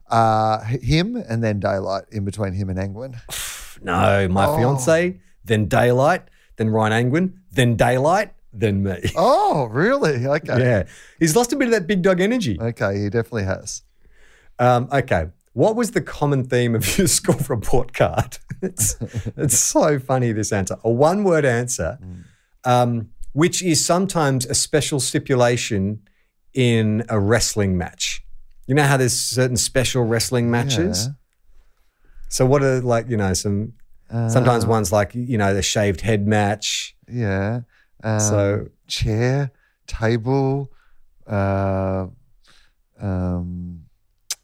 [0.09, 3.15] Uh, him and then daylight in between him and Angwin.
[3.81, 4.57] No, my Oh.
[4.57, 6.23] fiance, then daylight,
[6.57, 8.99] then Ryan Angwin, then daylight, then me.
[9.15, 10.25] Oh, really?
[10.27, 10.59] Okay.
[10.59, 10.83] Yeah,
[11.17, 12.57] he's lost a bit of that big dog energy.
[12.59, 13.83] Okay, he definitely has.
[14.59, 18.37] Um, okay, what was the common theme of your school report card?
[18.61, 18.97] It's
[19.37, 21.97] it's so funny this answer, a one word answer,
[22.65, 26.01] um, which is sometimes a special stipulation
[26.53, 28.21] in a wrestling match.
[28.67, 31.05] You know how there's certain special wrestling matches.
[31.07, 31.13] Yeah.
[32.27, 33.73] So what are like you know some
[34.09, 36.97] sometimes Uh, ones like you know the shaved head match.
[37.07, 37.61] Yeah.
[38.03, 39.51] Um, So- chair,
[39.87, 40.69] table,
[41.27, 42.07] uh,
[42.99, 43.85] um,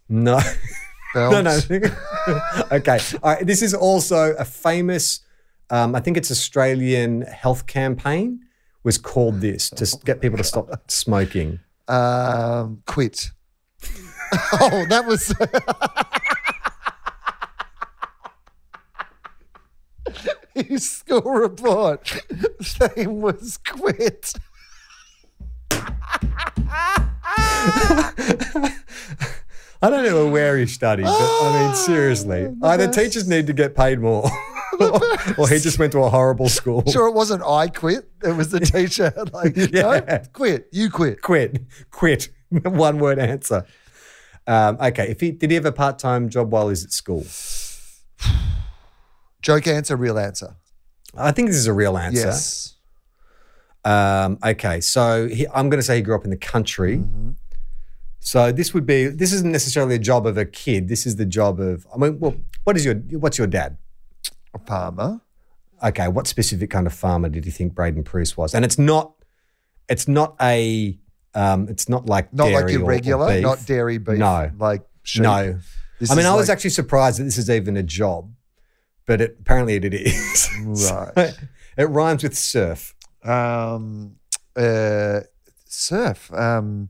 [0.07, 0.39] No.
[1.15, 1.31] belt.
[1.31, 1.59] No, no.
[2.71, 2.99] okay.
[3.23, 3.45] All right.
[3.45, 5.21] This is also a famous,
[5.71, 8.41] um, I think it's Australian health campaign
[8.83, 11.59] was called this to get people to stop smoking.
[11.87, 13.31] Um, quit.
[14.61, 15.33] oh, that was.
[20.53, 22.21] His school report
[22.95, 24.33] name was quit.
[29.85, 33.75] I don't know where he studied, but I mean, seriously, either teachers need to get
[33.75, 34.23] paid more
[35.37, 36.83] or he just went to a horrible school.
[36.91, 38.09] Sure, it wasn't I quit.
[38.23, 39.13] It was the teacher.
[39.31, 40.25] Like, no, Yeah.
[40.33, 40.69] quit.
[40.71, 41.21] You quit.
[41.21, 41.61] Quit.
[41.91, 42.29] Quit.
[42.49, 43.65] One word answer.
[44.47, 45.09] Um, okay.
[45.09, 47.25] If he did he have a part time job while he's at school?
[49.41, 50.55] Joke answer, real answer.
[51.15, 52.27] I think this is a real answer.
[52.27, 52.75] Yes.
[53.83, 56.97] Um, okay, so he, I'm going to say he grew up in the country.
[56.97, 57.31] Mm-hmm.
[58.25, 60.87] So this would be this isn't necessarily a job of a kid.
[60.87, 61.85] This is the job of.
[61.93, 63.77] I mean, well, what is your what's your dad?
[64.55, 65.21] A farmer.
[65.83, 68.55] Okay, what specific kind of farmer did you think Braydon Preuss was?
[68.55, 69.13] And it's not.
[69.87, 70.97] It's not a.
[71.35, 74.17] Um, it's not like Not like your regular, not dairy beef.
[74.17, 75.21] No, Like sheep.
[75.21, 75.59] no.
[75.99, 78.33] This I mean, I was actually surprised that this is even a job,
[79.05, 80.49] but it, apparently it is.
[80.91, 81.37] Right.
[81.77, 82.95] it rhymes with surf.
[83.23, 84.15] Um,
[84.55, 85.19] uh,
[85.67, 86.33] surf.
[86.33, 86.89] Um,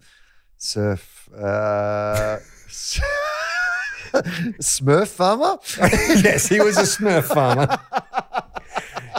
[0.57, 1.14] surf.
[1.37, 2.39] Uh,
[4.61, 5.57] Smurf farmer.
[6.23, 7.77] yes, he was a Smurf farmer.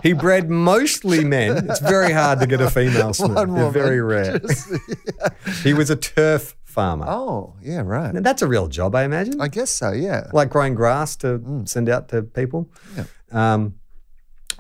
[0.02, 1.68] He bred mostly men.
[1.68, 3.54] It's very hard to get a female Smurf.
[3.54, 4.38] They're very rare.
[4.38, 4.68] Just-
[5.64, 7.06] He was a turf farmer.
[7.08, 8.12] oh, yeah, right.
[8.14, 9.40] Now, that's a real job, I imagine.
[9.40, 9.92] I guess so.
[9.92, 10.28] Yeah.
[10.32, 12.70] like growing grass to send out to people.
[12.96, 13.04] Yeah.
[13.32, 13.74] Um,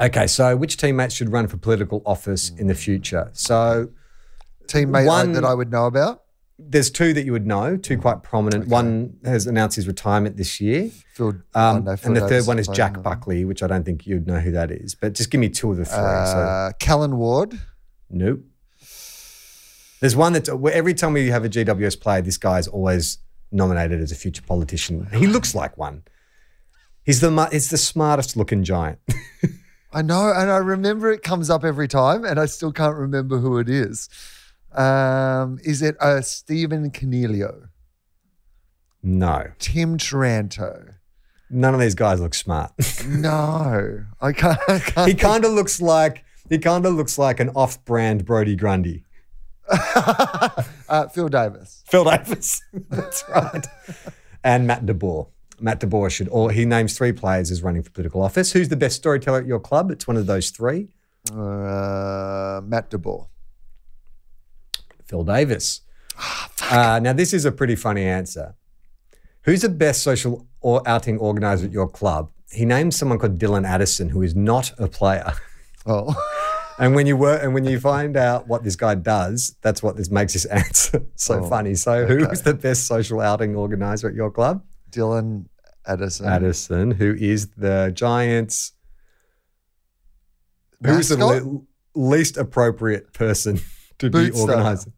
[0.00, 3.30] okay, so which teammates should run for political office in the future?
[3.34, 3.88] So
[4.66, 6.22] Teammate One- that I would know about.
[6.58, 8.68] There's two that you would know, two quite prominent.
[8.68, 10.90] One has announced his retirement this year.
[11.14, 13.02] Phil, Um, know and the third one is Jack.
[13.02, 14.94] Buckley, which I don't think you'd know who that is.
[14.94, 15.94] But just give me two of the three.
[15.94, 17.60] so Uh, Callan Ward.
[18.10, 18.40] Nope.
[20.00, 23.18] There's one that every time we have a GWS player, this guy's always
[23.50, 25.06] nominated as a future politician.
[25.12, 26.02] He looks like one.
[27.04, 28.98] He's the he's the smartest looking giant.
[29.92, 33.38] I know, and I remember it comes up every time, and I still can't remember
[33.38, 34.08] who it is.
[34.76, 37.68] Um, is it uh, Stephen Coniglio?
[39.02, 40.94] no, Tim Taranto?
[41.48, 42.72] none of these guys look smart.
[43.06, 44.58] No, I can't.
[44.68, 48.56] I can't he kind of looks like he kind of looks like an off-brand Brodie
[48.56, 49.04] Grundy.
[49.70, 51.82] uh, Phil Davis.
[51.86, 52.60] Phil Davis.
[52.90, 53.66] That's right.
[54.44, 55.28] and Matt DeBoer.
[55.60, 58.52] Matt DeBoer should or he names three players as running for political office.
[58.52, 59.90] Who's the best storyteller at your club?
[59.90, 60.88] It's one of those three.
[61.32, 63.28] Uh, Matt DeBoer.
[65.06, 65.80] Phil Davis.
[66.70, 68.54] Uh, now, this is a pretty funny answer.
[69.42, 72.30] Who's the best social or outing organizer at your club?
[72.50, 75.32] He names someone called Dylan Addison, who is not a player.
[75.88, 76.12] Oh,
[76.80, 79.96] And when you work and when you find out what this guy does, that's what
[79.96, 81.74] this makes this answer so Oh, funny.
[81.76, 82.32] So, who okay.
[82.32, 84.64] is the best social outing organizer at your club?
[84.90, 85.46] Dylan
[85.86, 86.26] Addison.
[86.26, 88.72] Addison, who is the Giants.
[90.84, 91.60] Who's the le-
[91.94, 93.60] least appropriate person
[94.00, 94.92] to be organizing?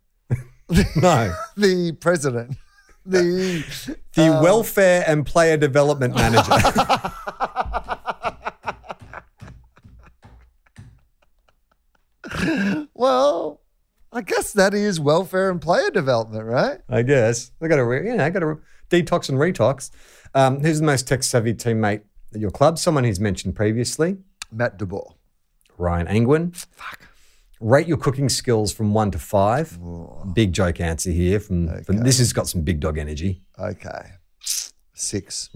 [0.96, 1.34] no.
[1.56, 2.56] the president.
[3.06, 3.64] The
[4.14, 6.50] The um, welfare and player development manager.
[12.94, 13.60] well,
[14.12, 16.80] I guess that is welfare and player development, right?
[16.88, 18.58] I guess I got to, re- you know, I got to
[18.90, 19.90] detox and retox.
[20.34, 22.02] Um, who's the most tech savvy teammate
[22.34, 22.78] at your club?
[22.78, 24.18] Someone he's mentioned previously.
[24.52, 25.14] Matt DeBoer.
[25.78, 26.54] Ryan Angwin.
[26.56, 27.07] Fuck.
[27.60, 29.78] Rate your cooking skills from one to five.
[30.34, 31.40] Big joke answer here.
[31.40, 33.42] From, from this has got some big dog energy.
[33.58, 34.12] Okay.
[34.94, 35.50] Six.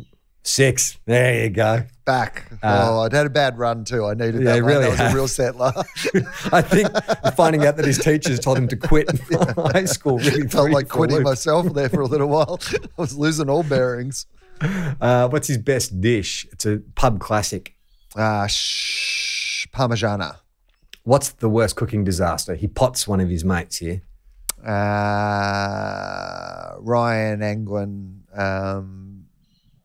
[0.45, 0.99] Six.
[1.07, 1.85] There you go.
[2.05, 2.49] Back.
[2.63, 4.05] Uh, oh, I'd had a bad run too.
[4.07, 5.73] I needed Yeah, that really That was a real settler.
[6.53, 6.89] I think
[7.37, 9.09] finding out that his teachers told him to quit
[9.57, 12.59] high school really Felt like you for a quitting myself there for a little while.
[12.73, 14.27] I was losing all bearings.
[14.61, 16.47] Uh, what's his best dish?
[16.53, 17.77] It's a pub classic.
[18.17, 20.39] Ah, shh, Parmigiana.
[21.05, 22.55] What's the worst cooking disaster?
[22.55, 24.03] He pots one of his mates here.
[25.33, 29.25] Uh, Ryan Angwin um,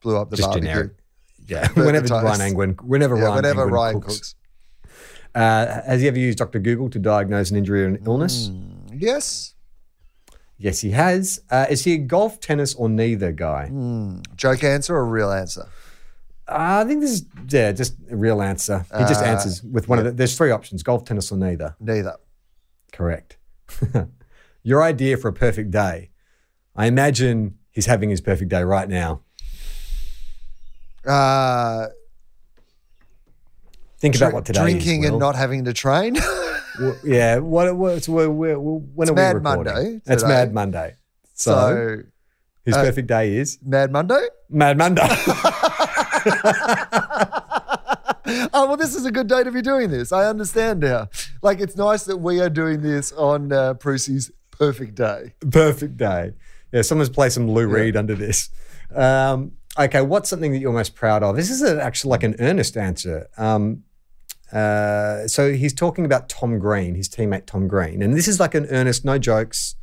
[0.01, 0.70] blew up the Just barbecue.
[0.70, 0.91] generic.
[1.49, 2.07] Yeah, whenever.
[2.13, 4.15] Ryan Angwin, whenever Yeah, Ryan whenever Angwin Ryan cooks.
[4.18, 4.36] cooks.
[5.34, 6.59] Uh, has he ever used Dr.
[6.59, 8.49] Google to diagnose an injury or an illness?
[8.49, 8.97] Mm.
[9.01, 9.53] Yes.
[10.57, 11.39] Yes, he has.
[11.49, 13.70] Uh, is he a golf, tennis, or neither guy?
[13.72, 14.26] Mm.
[14.36, 15.70] Joke answer or real answer?
[16.49, 18.85] I think this is yeah, just a real answer.
[18.97, 20.11] He just Uh, answers with one of the.
[20.11, 21.75] There's three options: golf, tennis, or neither.
[21.79, 22.15] Neither.
[22.93, 23.37] correct.
[24.63, 26.09] Your idea for a perfect day.
[26.75, 29.21] I imagine he's having his perfect day right now.
[31.05, 31.87] Uh,
[33.99, 35.19] Think about what today is, drinking and Will.
[35.19, 36.13] not having to train.
[36.75, 39.73] W- Yeah, what, what so we're, we're, when It's are we Mad recording?
[39.73, 40.27] Monday It's today.
[40.33, 40.95] Mad Monday.
[41.33, 41.97] So, so
[42.63, 44.27] his uh, perfect day is Mad Monday.
[44.49, 45.07] Mad Monday.
[48.53, 50.11] oh well, this is a good day to be doing this.
[50.11, 51.09] I understand now.
[51.41, 55.34] Like it's nice that we are doing this on uh, perfect day.
[55.51, 56.34] perfect day.
[56.71, 58.49] Yeah, someone's play some Lou Reed under this.
[58.93, 61.36] Um, okay, what's something that you're most proud of?
[61.36, 63.30] This is a, actually like an earnest answer.
[63.38, 63.84] Um,
[64.51, 68.55] uh, so he's talking about Tom Green, his teammate Tom Green, and this is like
[68.55, 69.75] an earnest, no jokes.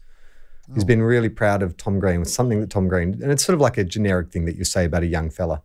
[0.73, 3.55] He's been really proud of Tom Green with something that Tom Green, and it's sort
[3.55, 5.63] of like a generic thing that you say about a young fella.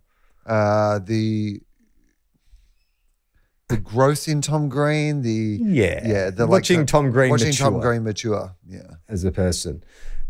[0.50, 1.62] Uh, the
[3.70, 5.22] the growth in Tom Green.
[5.22, 6.30] The Yeah, yeah.
[6.32, 7.80] The watching like, Tom Green watching Tom.
[7.80, 8.56] Green mature.
[8.68, 8.96] Yeah.
[9.08, 9.84] as a person.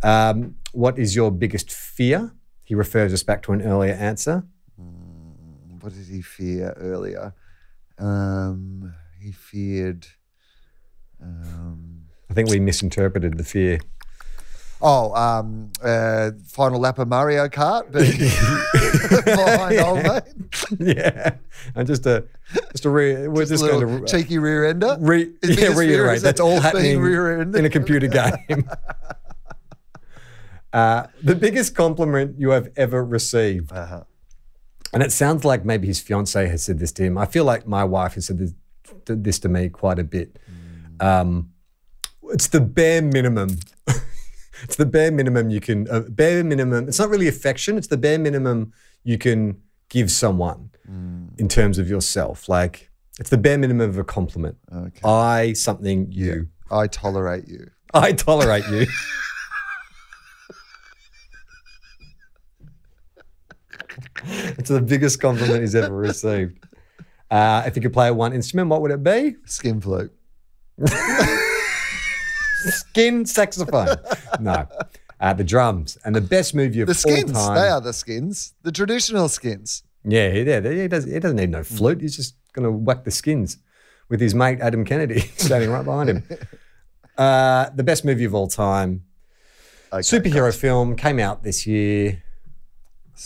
[0.04, 2.34] Um, what is your biggest fear?
[2.66, 4.44] He refers us back to an earlier answer.
[5.82, 7.34] What did he fear earlier?
[7.98, 10.06] Um, he feared.
[11.22, 13.80] Um, I think we misinterpreted the fear.
[14.82, 17.92] Oh, um, uh, final lap of Mario Kart
[19.26, 20.98] behind old mate.
[20.98, 21.36] yeah,
[21.76, 22.26] and just a
[22.72, 24.98] just a re, we're just, a going to cheeky rear ender.
[25.00, 26.22] re, yeah, reiterate.
[26.22, 27.04] That's all happening
[27.56, 28.08] in a computer
[28.48, 28.70] game.
[30.74, 33.72] uh, the biggest compliment you have ever received.
[33.72, 34.04] Uh-huh.
[34.92, 37.18] And it sounds like maybe his fiance has said this to him.
[37.18, 38.54] I feel like my wife has said this,
[39.06, 40.40] this to me quite a bit.
[40.98, 41.06] Mm.
[41.06, 41.50] Um,
[42.32, 43.60] it's the bare minimum.
[44.64, 46.88] It's the bare minimum you can, uh, bare minimum.
[46.88, 47.78] It's not really affection.
[47.78, 51.40] It's the bare minimum you can give someone Mm.
[51.40, 52.50] in terms of yourself.
[52.50, 52.90] Like
[53.20, 54.58] it's the bare minimum of a compliment.
[54.74, 55.02] Okay.
[55.04, 56.48] I something you.
[56.72, 57.70] I tolerate you.
[57.94, 58.86] I tolerate you.
[64.24, 66.66] it's the biggest compliment he's ever received.
[67.32, 69.36] Uh, if you could play one instrument, what would it be?
[69.46, 70.12] Skin flute.
[72.60, 73.98] Skin saxophone.
[74.40, 74.68] No.
[75.20, 75.98] Uh, the drums.
[76.06, 77.34] And the best movie of The skins.
[77.36, 77.56] all time.
[77.56, 78.54] They are the skins.
[78.64, 79.84] The traditional skins.
[80.06, 82.02] Yeah, he, yeah, he, does, he doesn't need no flute.
[82.02, 83.58] He's just going to whack the skins
[84.08, 86.24] with his mate Adam Kennedy standing right behind him.
[87.18, 89.04] Uh, the best movie of all time.
[89.92, 92.24] Superhero film came out this year.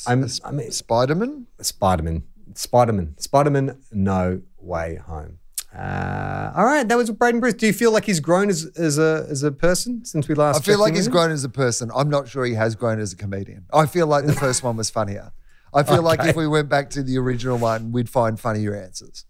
[0.08, 1.46] I'm, I mean, Spider-Man?
[1.62, 2.24] Spider-Man.
[2.56, 3.16] Spider-Man.
[3.20, 5.38] Spider-Man, no way home.
[5.76, 7.56] Uh, all right, that was Braydon Preuss.
[7.56, 10.58] Do you feel like he's grown as, as a as a person since we last?
[10.58, 11.90] I feel like he's grown as a person.
[11.96, 13.66] I'm not sure he has grown as a comedian.
[13.74, 15.32] I feel like the first one was funnier.
[15.74, 19.26] I feel like if we went back to the original one, we'd find funnier answers.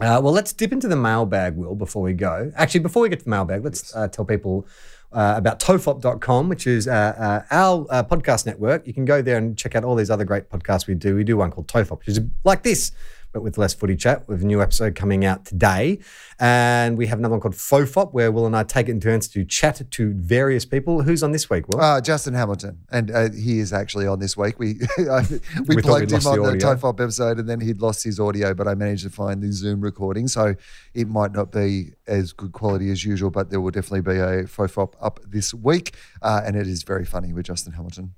[0.00, 2.50] Uh, well, let's dip into the mailbag, Will, before we go.
[2.56, 4.66] Actually, before we get to the mailbag, let's uh, tell people
[5.12, 8.86] uh, about tofop.com, which is uh, uh, our uh, podcast network.
[8.86, 11.14] You can go there and check out all these other great podcasts we do.
[11.14, 12.92] We do one called Tofop, which is like this,
[13.32, 15.98] but with less footy chat, with a new episode coming out today.
[16.38, 19.28] And we have another one called Fofop, where Will and I take it in turns
[19.28, 21.02] to chat to various people.
[21.02, 21.80] Who's on this week, Will?
[21.80, 24.58] Uh, Justin Hamilton, and uh, he is actually on this week.
[24.58, 25.04] We we,
[25.66, 26.58] We plugged him on the the.
[26.58, 28.54] Tofop episode, and then he'd lost his audio.
[28.54, 30.54] But I managed to find the Zoom recording, so
[30.94, 33.30] it might not be as good quality as usual.
[33.30, 37.04] But there will definitely be a Fofop up this week, uh, and it is very
[37.04, 38.14] funny with Justin Hamilton.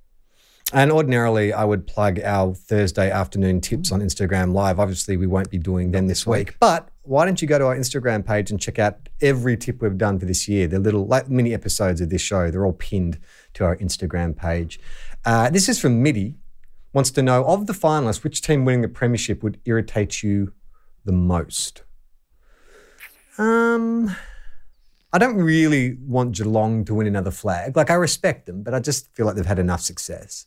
[0.75, 4.81] And ordinarily, I would plug our Thursday afternoon tips on Instagram Live.
[4.81, 6.57] Obviously, we won't be doing them this week.
[6.59, 9.97] But why don't you go to our Instagram page and check out every tip we've
[9.97, 10.67] done for this year?
[10.67, 12.51] They're little, like mini episodes of this show.
[12.51, 13.21] They're all pinned
[13.55, 14.81] to our Instagram page.
[15.25, 16.39] Uh, this is from Midi.
[16.93, 20.55] Wants to know of the finalists, which team winning the premiership would irritate you
[21.05, 21.85] the most?
[23.39, 24.15] Um,
[25.13, 27.77] I don't really want Geelong to win another flag.
[27.77, 30.47] Like I respect them, but I just feel like they've had enough success.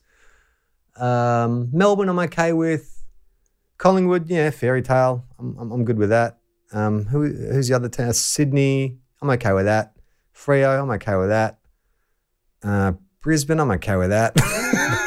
[1.00, 2.94] Um, Melbourne, I'm okay with.
[3.78, 5.24] Collingwood, yeah, fairy tale.
[5.38, 6.40] I'm, I'm, I'm good with that.
[6.74, 8.12] Um, who, who's the other town?
[8.14, 9.94] Sydney, I'm okay with that.
[10.36, 11.60] Freo, I'm okay with that.
[12.64, 14.34] Uh, Brisbane, I'm okay with that.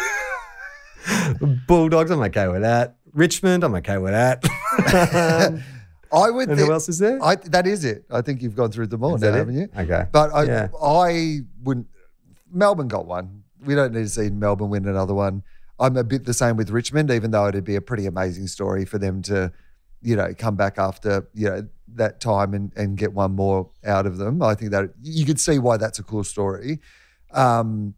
[1.67, 2.97] Bulldogs, I'm okay with that.
[3.13, 4.45] Richmond, I'm okay with that.
[5.49, 5.63] Um,
[6.13, 6.49] I would.
[6.49, 7.23] And thi- who else is there?
[7.23, 8.05] I, that is it.
[8.11, 9.69] I think you've gone through them all Is now, haven't you?
[9.77, 10.07] Okay.
[10.13, 10.69] But I, Yeah.
[10.83, 11.87] I wouldn't.
[12.53, 13.45] Melbourne got one.
[13.65, 15.43] We don't need to see Melbourne win another one.
[15.81, 18.85] I'm a bit the same with Richmond, even though it'd be a pretty amazing story
[18.85, 19.51] for them to,
[20.03, 24.07] you know, come back after you know that time and, and get one more out
[24.07, 24.43] of them.
[24.43, 26.81] I think that you could see why that's a cool story.
[27.33, 27.95] Um,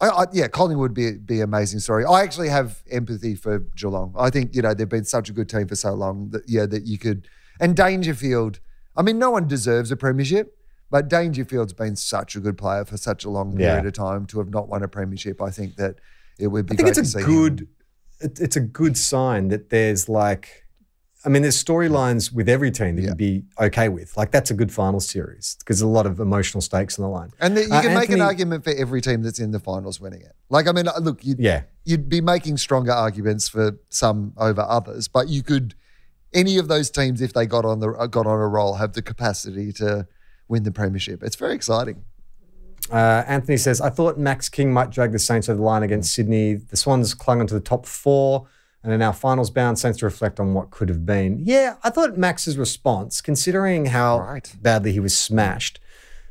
[0.00, 2.04] I, I, yeah, Collingwood would be be an amazing story.
[2.04, 4.14] I actually have empathy for Geelong.
[4.18, 6.66] I think you know they've been such a good team for so long that yeah
[6.66, 7.26] that you could
[7.60, 8.60] and Dangerfield.
[8.96, 10.56] I mean, no one deserves a premiership,
[10.90, 13.66] But Dangerfield's been such a good player for such a long Yeah.
[13.70, 15.42] period of time to have not won a premiership.
[15.42, 15.96] I think that
[16.38, 17.68] it would be I think great it's a good.
[18.20, 20.64] it- It's a good sign that there's like,
[21.26, 24.16] I mean, there's storylines with every team that you'd be okay with.
[24.16, 27.08] Like that's a good final series because there's a lot of emotional stakes on the
[27.08, 27.30] line.
[27.40, 30.00] And that you Uh, can make an argument for every team that's in the finals
[30.00, 30.34] winning it.
[30.48, 31.62] Like, I mean, uh, look, you'd, Yeah.
[31.84, 35.74] you'd be making stronger arguments for some over others, but you could,
[36.32, 38.92] any of those teams, if they got on the uh, got on a roll, have
[38.92, 40.06] the capacity to
[40.48, 41.22] win the premiership.
[41.22, 42.04] It's very exciting.
[42.90, 46.14] Uh, Anthony says, I thought Max King might drag the Saints over the line against
[46.14, 46.54] Sydney.
[46.54, 48.46] The Swans clung onto the top four
[48.82, 49.78] and are now finals bound.
[49.78, 51.38] Saints to reflect on what could have been.
[51.40, 55.80] Yeah, I thought Max's response, considering how badly he was smashed,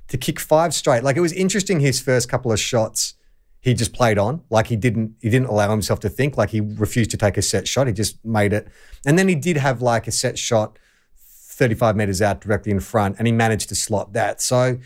[0.10, 3.16] to kick five straight, like it was interesting his first couple of shots.
[3.60, 5.16] He just played on, like he didn't.
[5.22, 6.38] He didn't allow himself to think.
[6.38, 7.88] Like he refused to take a set shot.
[7.88, 8.68] He just made it,
[9.06, 10.78] and then he did have like a set shot,
[11.18, 14.41] thirty-five meters out, directly in front, and he managed to slot that.
[14.41, 14.80] So,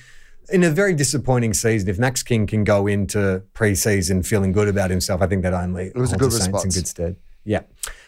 [0.50, 4.90] in a very disappointing season, if Max King can go into preseason feeling good about
[4.90, 7.16] himself, I think that only It was a good the Saints in good stead.
[7.44, 7.62] Yeah.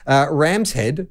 [0.05, 1.07] Uh, Ram's Head,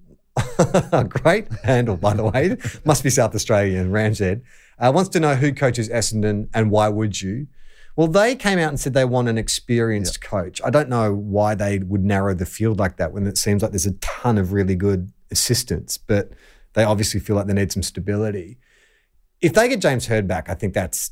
[1.09, 2.57] great handle, by the way.
[2.85, 4.43] Must be South Australian, Ram's Head,
[4.79, 7.49] uh, wants to know who coaches Essendon and why would you?
[7.97, 10.61] Well, they came out and said they want an experienced coach.
[10.64, 13.72] I don't know why they would narrow the field like that when it seems like
[13.72, 16.31] there's a ton of really good assistants, but
[16.74, 18.59] they obviously feel like they need some stability.
[19.41, 21.11] If they get James Hird back, I think that's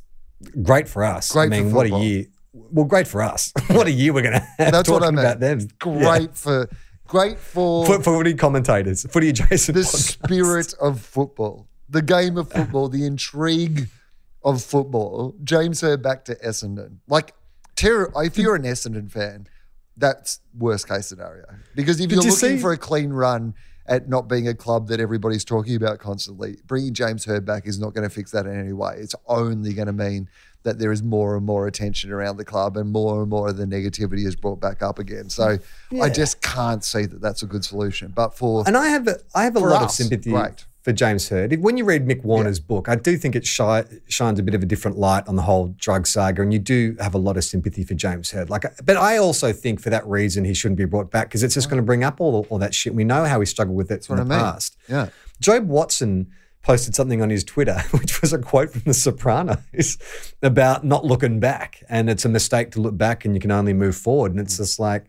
[0.62, 1.32] great for us.
[1.32, 2.26] Great I for mean, what a year.
[2.52, 3.52] Well, great for us.
[3.68, 5.18] what a year we're going to have That's what I meant.
[5.26, 5.68] about them.
[5.78, 6.68] Great for
[7.06, 9.74] great for For, footy commentators, footy adjacent.
[9.76, 10.24] the podcasts.
[10.24, 13.88] spirit of football, the game of football, the intrigue
[14.42, 15.34] of football.
[15.44, 16.96] James Hird back to Essendon.
[17.08, 17.34] Like,
[17.76, 19.46] terror, if you're an Essendon fan,
[19.96, 21.44] that's worst case scenario.
[21.74, 23.54] Because if Did you're you looking see- for a clean run
[23.88, 27.78] at not being a club that everybody's talking about constantly, bringing James Hird back is
[27.78, 28.96] not going to fix that in any way.
[28.98, 30.28] It's only going to mean
[30.64, 33.56] that there is more and more attention around the club and more and more of
[33.56, 35.30] the negativity is brought back up again.
[35.30, 35.58] So
[35.90, 36.02] Yeah.
[36.02, 38.12] I just can't see that that's a good solution.
[38.14, 40.66] But for And I have a, I have a lot of sympathy great.
[40.86, 41.32] For James.
[41.32, 44.54] If- When you read Mick Warner's book, I do think it shi- shines a bit
[44.54, 47.36] of a different light on the whole drug saga, and you do have a lot
[47.36, 48.50] of sympathy for James Hird.
[48.50, 51.54] Like, but I also think for that reason he shouldn't be brought back because it's
[51.54, 52.94] just going to bring up all, all that shit.
[52.94, 54.38] We know how he struggled with it in the I mean.
[54.38, 54.76] past.
[54.88, 55.08] Yeah.
[55.42, 56.28] Jobe Watson
[56.62, 59.98] posted something on his Twitter, which was a quote from The Sopranos
[60.40, 61.82] about not looking back.
[61.88, 64.30] And it's a mistake to look back and you can only move forward.
[64.30, 64.62] And it's hmm.
[64.62, 65.06] just like,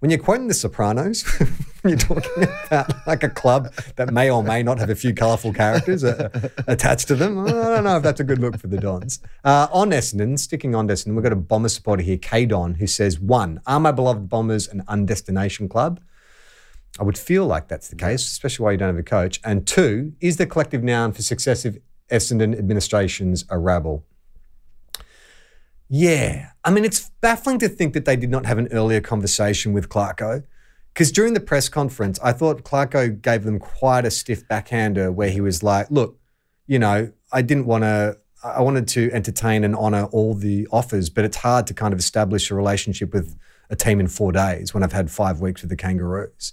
[0.00, 1.24] when you're quoting The Sopranos,
[1.84, 5.52] you're talking about like a club that may or may not have a few colourful
[5.52, 6.30] characters uh,
[6.66, 7.38] attached to them.
[7.38, 9.20] I don't know if that's a good look for the Dons.
[9.44, 12.86] Uh, on Essendon, sticking on Essendon, we've got a Bomber supporter here, K Don, who
[12.86, 16.00] says, one, are my beloved Bombers an undestination club?
[16.98, 19.38] I would feel like that's the case, especially while you don't have a coach.
[19.44, 21.78] And two, is the collective noun for successive
[22.10, 24.06] Essendon administrations a rabble?
[25.92, 26.50] Yeah.
[26.64, 29.88] I mean, it's baffling to think that they did not have an earlier conversation with
[29.88, 30.44] Clarko.
[30.94, 35.30] Because during the press conference, I thought Clarko gave them quite a stiff backhander where
[35.30, 36.18] he was like, look,
[36.66, 41.10] you know, I didn't want to, I wanted to entertain and honour all the offers,
[41.10, 43.36] but it's hard to kind of establish a relationship with
[43.68, 46.52] a team in four days when I've had five weeks with the Kangaroos.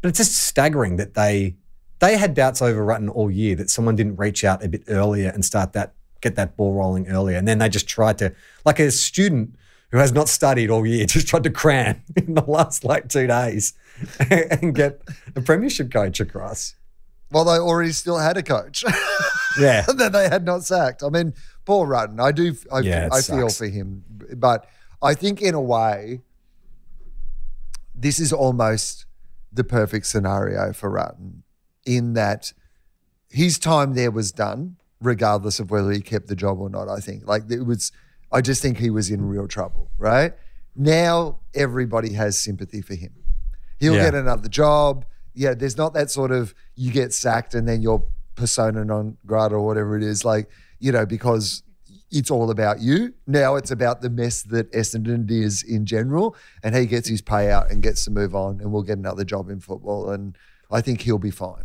[0.00, 1.56] But it's just staggering that they
[1.98, 5.28] they had doubts over Rutten all year that someone didn't reach out a bit earlier
[5.28, 7.36] and start that get that ball rolling earlier.
[7.36, 9.54] And then they just tried to, like a student
[9.90, 13.26] who has not studied all year, just tried to cram in the last like two
[13.26, 13.74] days
[14.30, 15.00] and get
[15.34, 16.74] a premiership coach across.
[17.32, 18.84] Well, they already still had a coach
[19.58, 19.82] Yeah.
[19.82, 21.02] that they had not sacked.
[21.04, 21.32] I mean,
[21.64, 24.04] Paul Rutten, I do, I, Yeah, I feel for him,
[24.36, 24.66] but
[25.00, 26.22] I think in a way,
[27.94, 29.06] this is almost
[29.52, 31.42] the perfect scenario for Rutten
[31.86, 32.52] in that
[33.28, 36.88] his time there was done, regardless of whether he kept the job or not.
[36.88, 37.92] I think like it was,
[38.32, 39.90] I just think he was in real trouble.
[39.98, 40.32] Right
[40.76, 43.12] now, everybody has sympathy for him.
[43.78, 44.04] He'll Yeah.
[44.04, 45.04] get another job.
[45.34, 49.54] Yeah, there's not that sort of you get sacked and then you're persona non grata
[49.54, 50.24] or whatever it is.
[50.24, 50.48] Like
[50.78, 51.62] you know because
[52.10, 53.14] it's all about you.
[53.26, 57.70] Now it's about the mess that Essendon is in general, and he gets his payout
[57.70, 60.36] and gets to move on, and we'll get another job in football, and
[60.70, 61.64] I think he'll be fine.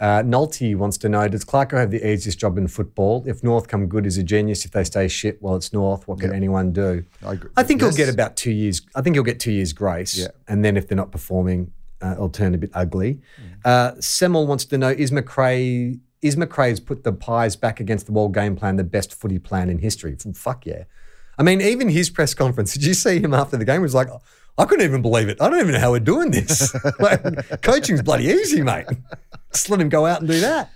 [0.00, 3.24] Uh, Nulty wants to know Does Clarko have the easiest job in football?
[3.26, 4.64] If North come good, is a genius.
[4.64, 6.06] If they stay shit, well, it's North.
[6.06, 6.36] What can Yep.
[6.36, 7.04] anyone do?
[7.24, 7.50] I agree.
[7.56, 7.96] I think Yes.
[7.96, 8.80] he'll get about two years.
[8.94, 10.16] I think he'll get two years grace.
[10.16, 10.28] Yeah.
[10.46, 13.14] And then if they're not performing, uh, it'll turn a bit ugly.
[13.14, 13.60] Mm.
[13.64, 15.98] Uh, Semmel wants to know Is McRae.
[16.22, 19.68] Is McRae's put the Pies back against the wall game plan the best footy plan
[19.70, 20.16] in history?
[20.34, 20.84] Fuck yeah.
[21.38, 23.76] I mean, even his press conference, did you see him after the game?
[23.76, 24.08] He was like,
[24.56, 25.38] I couldn't even believe it.
[25.40, 26.74] I don't even know how we're doing this.
[27.00, 28.86] like, coaching's bloody easy, mate.
[29.52, 30.70] Just let him go out and do that.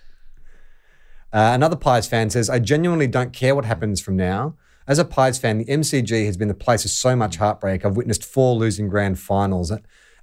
[1.32, 4.54] Uh, another Pies fan says, I genuinely don't care what happens from now.
[4.86, 7.84] As a Pies fan, the MCG has been the place of so much heartbreak.
[7.84, 9.72] I've witnessed four losing grand finals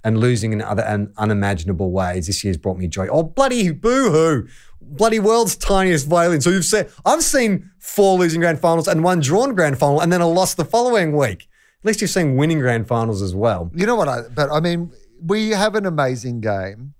[0.04, 2.26] and losing in other un- unimaginable ways.
[2.26, 3.08] This year's brought me joy.
[3.08, 4.48] Oh, bloody boo hoo.
[4.80, 6.40] Bloody world's tiniest violin.
[6.40, 10.12] So you've said, I've seen four losing grand finals and one drawn grand final and
[10.12, 11.48] then a loss the following week.
[11.80, 13.70] At least you've seen winning grand finals as well.
[13.74, 14.08] You know what?
[14.08, 14.92] I, but I mean,
[15.24, 16.94] we have an amazing game,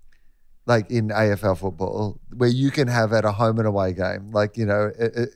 [0.70, 4.56] like in AFL football, where you can have at a home and away game, like
[4.56, 5.28] you know, it, it,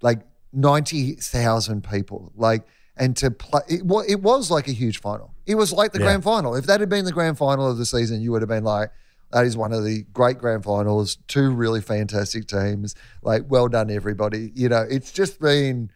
[0.00, 0.20] like
[0.52, 2.62] ninety thousand people, like,
[2.96, 3.62] and to play.
[3.68, 5.34] It, it was like a huge final.
[5.44, 6.06] It was like the Yeah.
[6.06, 6.54] grand final.
[6.54, 8.90] If that had been the grand final of the season, you would have been like.
[9.32, 11.18] That is one of the great grand finals.
[11.26, 12.94] Two really fantastic teams.
[13.22, 14.52] Like, well done, everybody.
[14.54, 15.90] You know, it's just been.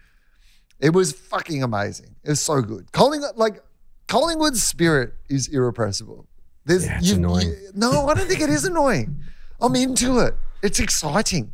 [0.81, 2.17] It was fucking amazing.
[2.25, 2.91] It was so good.
[2.91, 3.63] Collingwood, like
[4.09, 6.27] Collingwood's spirit is irrepressible.
[6.65, 7.49] There's Yeah, it's you- annoying.
[7.49, 9.19] you- no, I don't think it is annoying.
[9.61, 10.35] I'm into it.
[10.63, 11.53] It's exciting.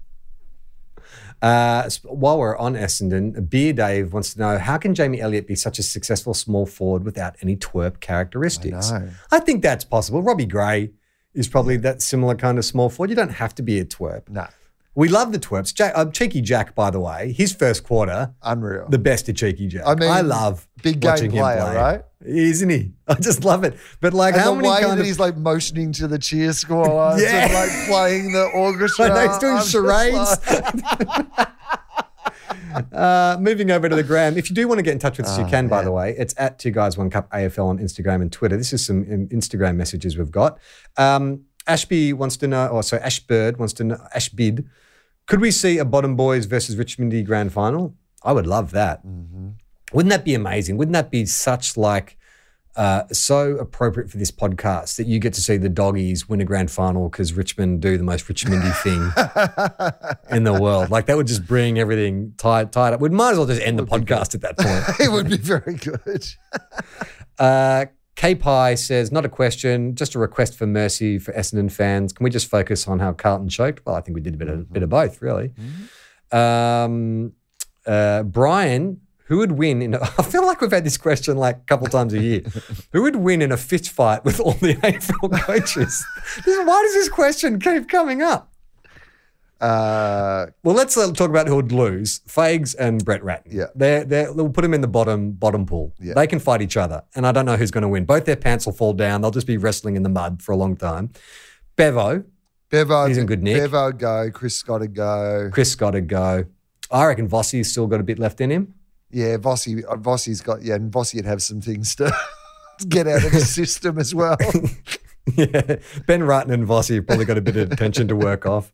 [1.42, 5.54] Uh, while we're on Essendon, Beer Dave wants to know how can Jamie Elliott be
[5.54, 8.90] such a successful small forward without any twerp characteristics?
[8.90, 9.10] know.
[9.30, 10.22] I think that's possible.
[10.22, 10.92] Robbie Gray
[11.34, 13.10] is probably that similar kind of small forward.
[13.10, 14.28] You don't have to be a twerp.
[14.30, 14.46] No.
[14.96, 15.72] We love the twerps.
[15.74, 18.88] Jack, uh, Cheeky Jack, by the way, his first quarter, Unreal.
[18.88, 19.82] the best of Cheeky Jack.
[19.86, 21.76] I mean, I love big game player, play.
[21.76, 22.02] right?
[22.24, 22.92] Isn't he?
[23.06, 23.76] I just love it.
[24.00, 26.52] But like, and how the many way that of he's like motioning to the cheer
[26.54, 27.44] squad Yeah.
[27.44, 29.08] and like playing the orchestra.
[29.08, 30.36] Know he's doing I'm charades.
[32.92, 34.36] Uh, moving over to the gram.
[34.36, 35.90] If you do want to get in touch with us, you Oh, can, by the
[35.92, 36.14] way.
[36.18, 38.56] It's at Two Guys One Cup AFL on Instagram and Twitter.
[38.56, 40.58] This is some um, Instagram messages we've got.
[40.98, 44.66] Um, Ashby wants to know, or sorry, Ashbird wants to know, Ashbid,
[45.26, 47.94] could we see a Bottom Boys versus Richmondy grand final?
[48.22, 49.06] I would love that.
[49.06, 49.50] Mm-hmm.
[49.92, 50.76] Wouldn't that be amazing?
[50.76, 52.16] Wouldn't that be such like
[52.76, 56.44] uh, so appropriate for this podcast that you get to see the doggies win a
[56.44, 59.00] grand final because Richmond do the most Richmondy thing
[60.36, 60.90] in the world.
[60.90, 63.00] Like that would just bring everything tied tied up.
[63.00, 65.00] We might as well just end the podcast at that point.
[65.00, 66.26] it would be very good.
[67.38, 67.84] Uh,
[68.16, 72.12] K Pie says, not a question, just a request for mercy for Essendon fans.
[72.12, 73.84] Can we just focus on how Carlton choked?
[73.84, 75.52] Well, I think we did a bit of, bit of both, really.
[76.32, 77.34] Um,
[77.86, 79.94] uh, Brian, who would win in?
[79.94, 82.42] A, I feel like we've had this question like a couple times a year.
[82.92, 86.04] who would win in a fist fight with all the AFL coaches?
[86.44, 88.52] Why does this question keep coming up?
[89.60, 93.56] Uh, Well, let's uh, talk about who would lose: Fags and Brett Ratten.
[93.56, 93.66] Yeah.
[93.74, 95.94] they're, they're, we'll put them in the bottom bottom pool.
[95.98, 96.14] Yeah.
[96.14, 98.04] They can fight each other, and I don't know who's going to win.
[98.04, 99.20] Both their pants will fall down.
[99.20, 101.10] They'll just be wrestling in the mud for a long time.
[101.76, 102.24] Bevo,
[102.70, 103.62] Bevo, He's in good nick.
[103.62, 104.30] Bevo go.
[104.30, 105.50] Chris Scott to go.
[105.52, 106.44] Chris got to go.
[106.90, 108.74] I reckon Vossi's still got a bit left in him.
[109.10, 112.12] Yeah, Vossi, uh, Vossi's got yeah, and Vossi would have some things to
[112.88, 114.36] get out of his system as well.
[115.36, 115.76] yeah,
[116.06, 118.72] Ben Ratton and Vossi have probably got a bit of tension to work off.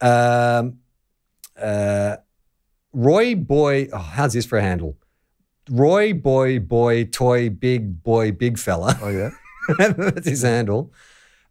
[0.00, 0.78] Um,
[1.60, 2.16] uh,
[2.92, 4.96] Roy Boy, oh, how's this for a handle?
[5.70, 8.98] Roy Boy Boy Toy Big Boy Big Fella.
[9.02, 9.30] Oh yeah.
[9.78, 10.92] That's his handle.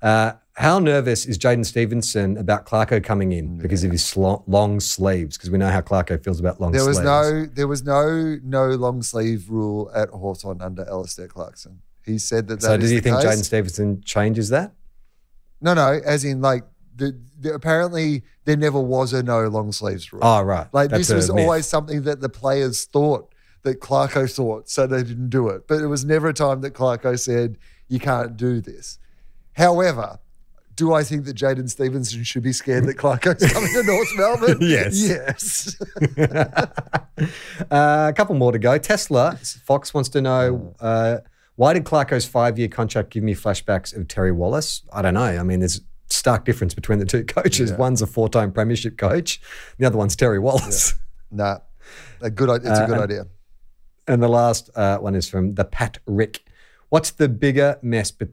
[0.02, 4.80] Uh, how nervous is Jaidyn Stephenson about Clarko coming in because of his slo- long
[4.80, 5.38] sleeves?
[5.38, 7.06] Because we know how Clarko feels about long There was sleeves.
[7.06, 11.82] no there was no no long sleeve rule at Hawthorn under Alastair Clarkson.
[12.04, 12.64] He said that.
[12.64, 13.18] so that does he think.
[13.18, 14.72] Jaidyn Stephenson changes that?
[15.62, 16.64] No, no, as in like
[16.98, 20.22] the, the apparently there never was a no long sleeves rule.
[20.24, 20.68] Oh, right.
[20.74, 21.43] Like That's this was myth.
[21.45, 23.34] always something that the players thought
[23.64, 25.68] that Clarko thought, so they didn't do it.
[25.68, 29.00] But it was never a time that Clarko said you can't do this.
[29.54, 30.20] However,
[30.76, 34.58] do I think that Jaidyn Stephenson should be scared that Clarko's coming to North Melbourne?
[34.62, 35.08] Yes.
[35.08, 35.76] Yes.
[37.72, 38.78] Uh, a couple more to go.
[38.78, 41.18] Tesla, Fox wants to know uh,
[41.56, 44.84] why did Clarko's five year contract give me flashbacks of Terry Wallace?
[44.94, 45.24] I don't know.
[45.24, 47.72] I mean, there's stark difference between the two coaches.
[47.72, 47.78] Yeah.
[47.78, 49.40] One's a four time premiership coach,
[49.78, 50.96] the other one's Terry Wallace.
[51.32, 51.58] nah.
[52.22, 53.28] A good, it's a Uh, good and- idea.
[54.10, 56.44] And the last uh, one is from the Pat Rick.
[56.90, 58.28] What's the bigger mess, be-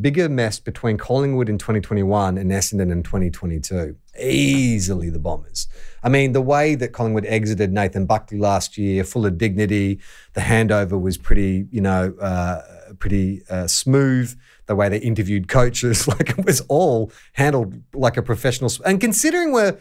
[0.00, 3.96] bigger mess between Collingwood in 2021 and Essendon in 2022?
[4.20, 5.66] Easily the Bombers.
[6.04, 9.98] I mean, the way that Collingwood exited Nathan Buckley last year, full of dignity,
[10.34, 12.62] the handover was pretty, you know, uh,
[13.00, 14.38] pretty uh, smooth.
[14.68, 18.70] The way they interviewed coaches, like it was all handled like a professional.
[18.86, 19.78] And considering where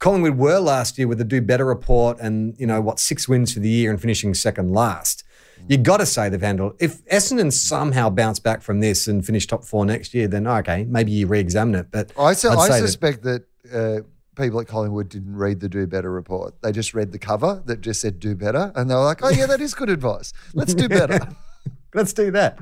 [0.00, 3.52] Collingwood were last year with the Do Better report and, you know, what, six wins
[3.52, 5.24] for the year and finishing second last.
[5.68, 6.74] you've got to say they've handled.
[6.80, 10.84] If Essendon somehow bounce back from this and finish top four next year, then okay,
[10.84, 11.88] maybe you re-examine it.
[11.90, 14.00] But I, su- I say that- suspect that, uh,
[14.36, 16.54] people at Collingwood didn't read the Do Better report.
[16.62, 19.28] They just read the cover that just said Do Better, and they were like, "Oh
[19.28, 20.32] yeah, that is good advice.
[20.54, 21.20] Let's do better."
[21.92, 22.58] Let's do that.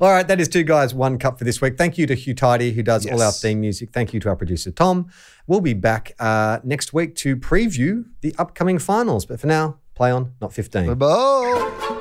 [0.00, 1.76] All right, that is two guys, one cup for this week.
[1.76, 3.90] Thank you to Hugh Tidy, who does all our theme music.
[3.92, 5.10] Thank you to our producer, Tom.
[5.46, 9.26] We'll be back uh, next week to preview the upcoming finals.
[9.26, 10.94] But for now, play on, not 15.
[10.94, 11.06] Bye.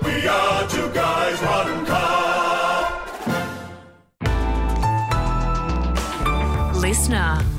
[0.03, 2.25] We are two guys, one cup.
[6.75, 7.54] Listener.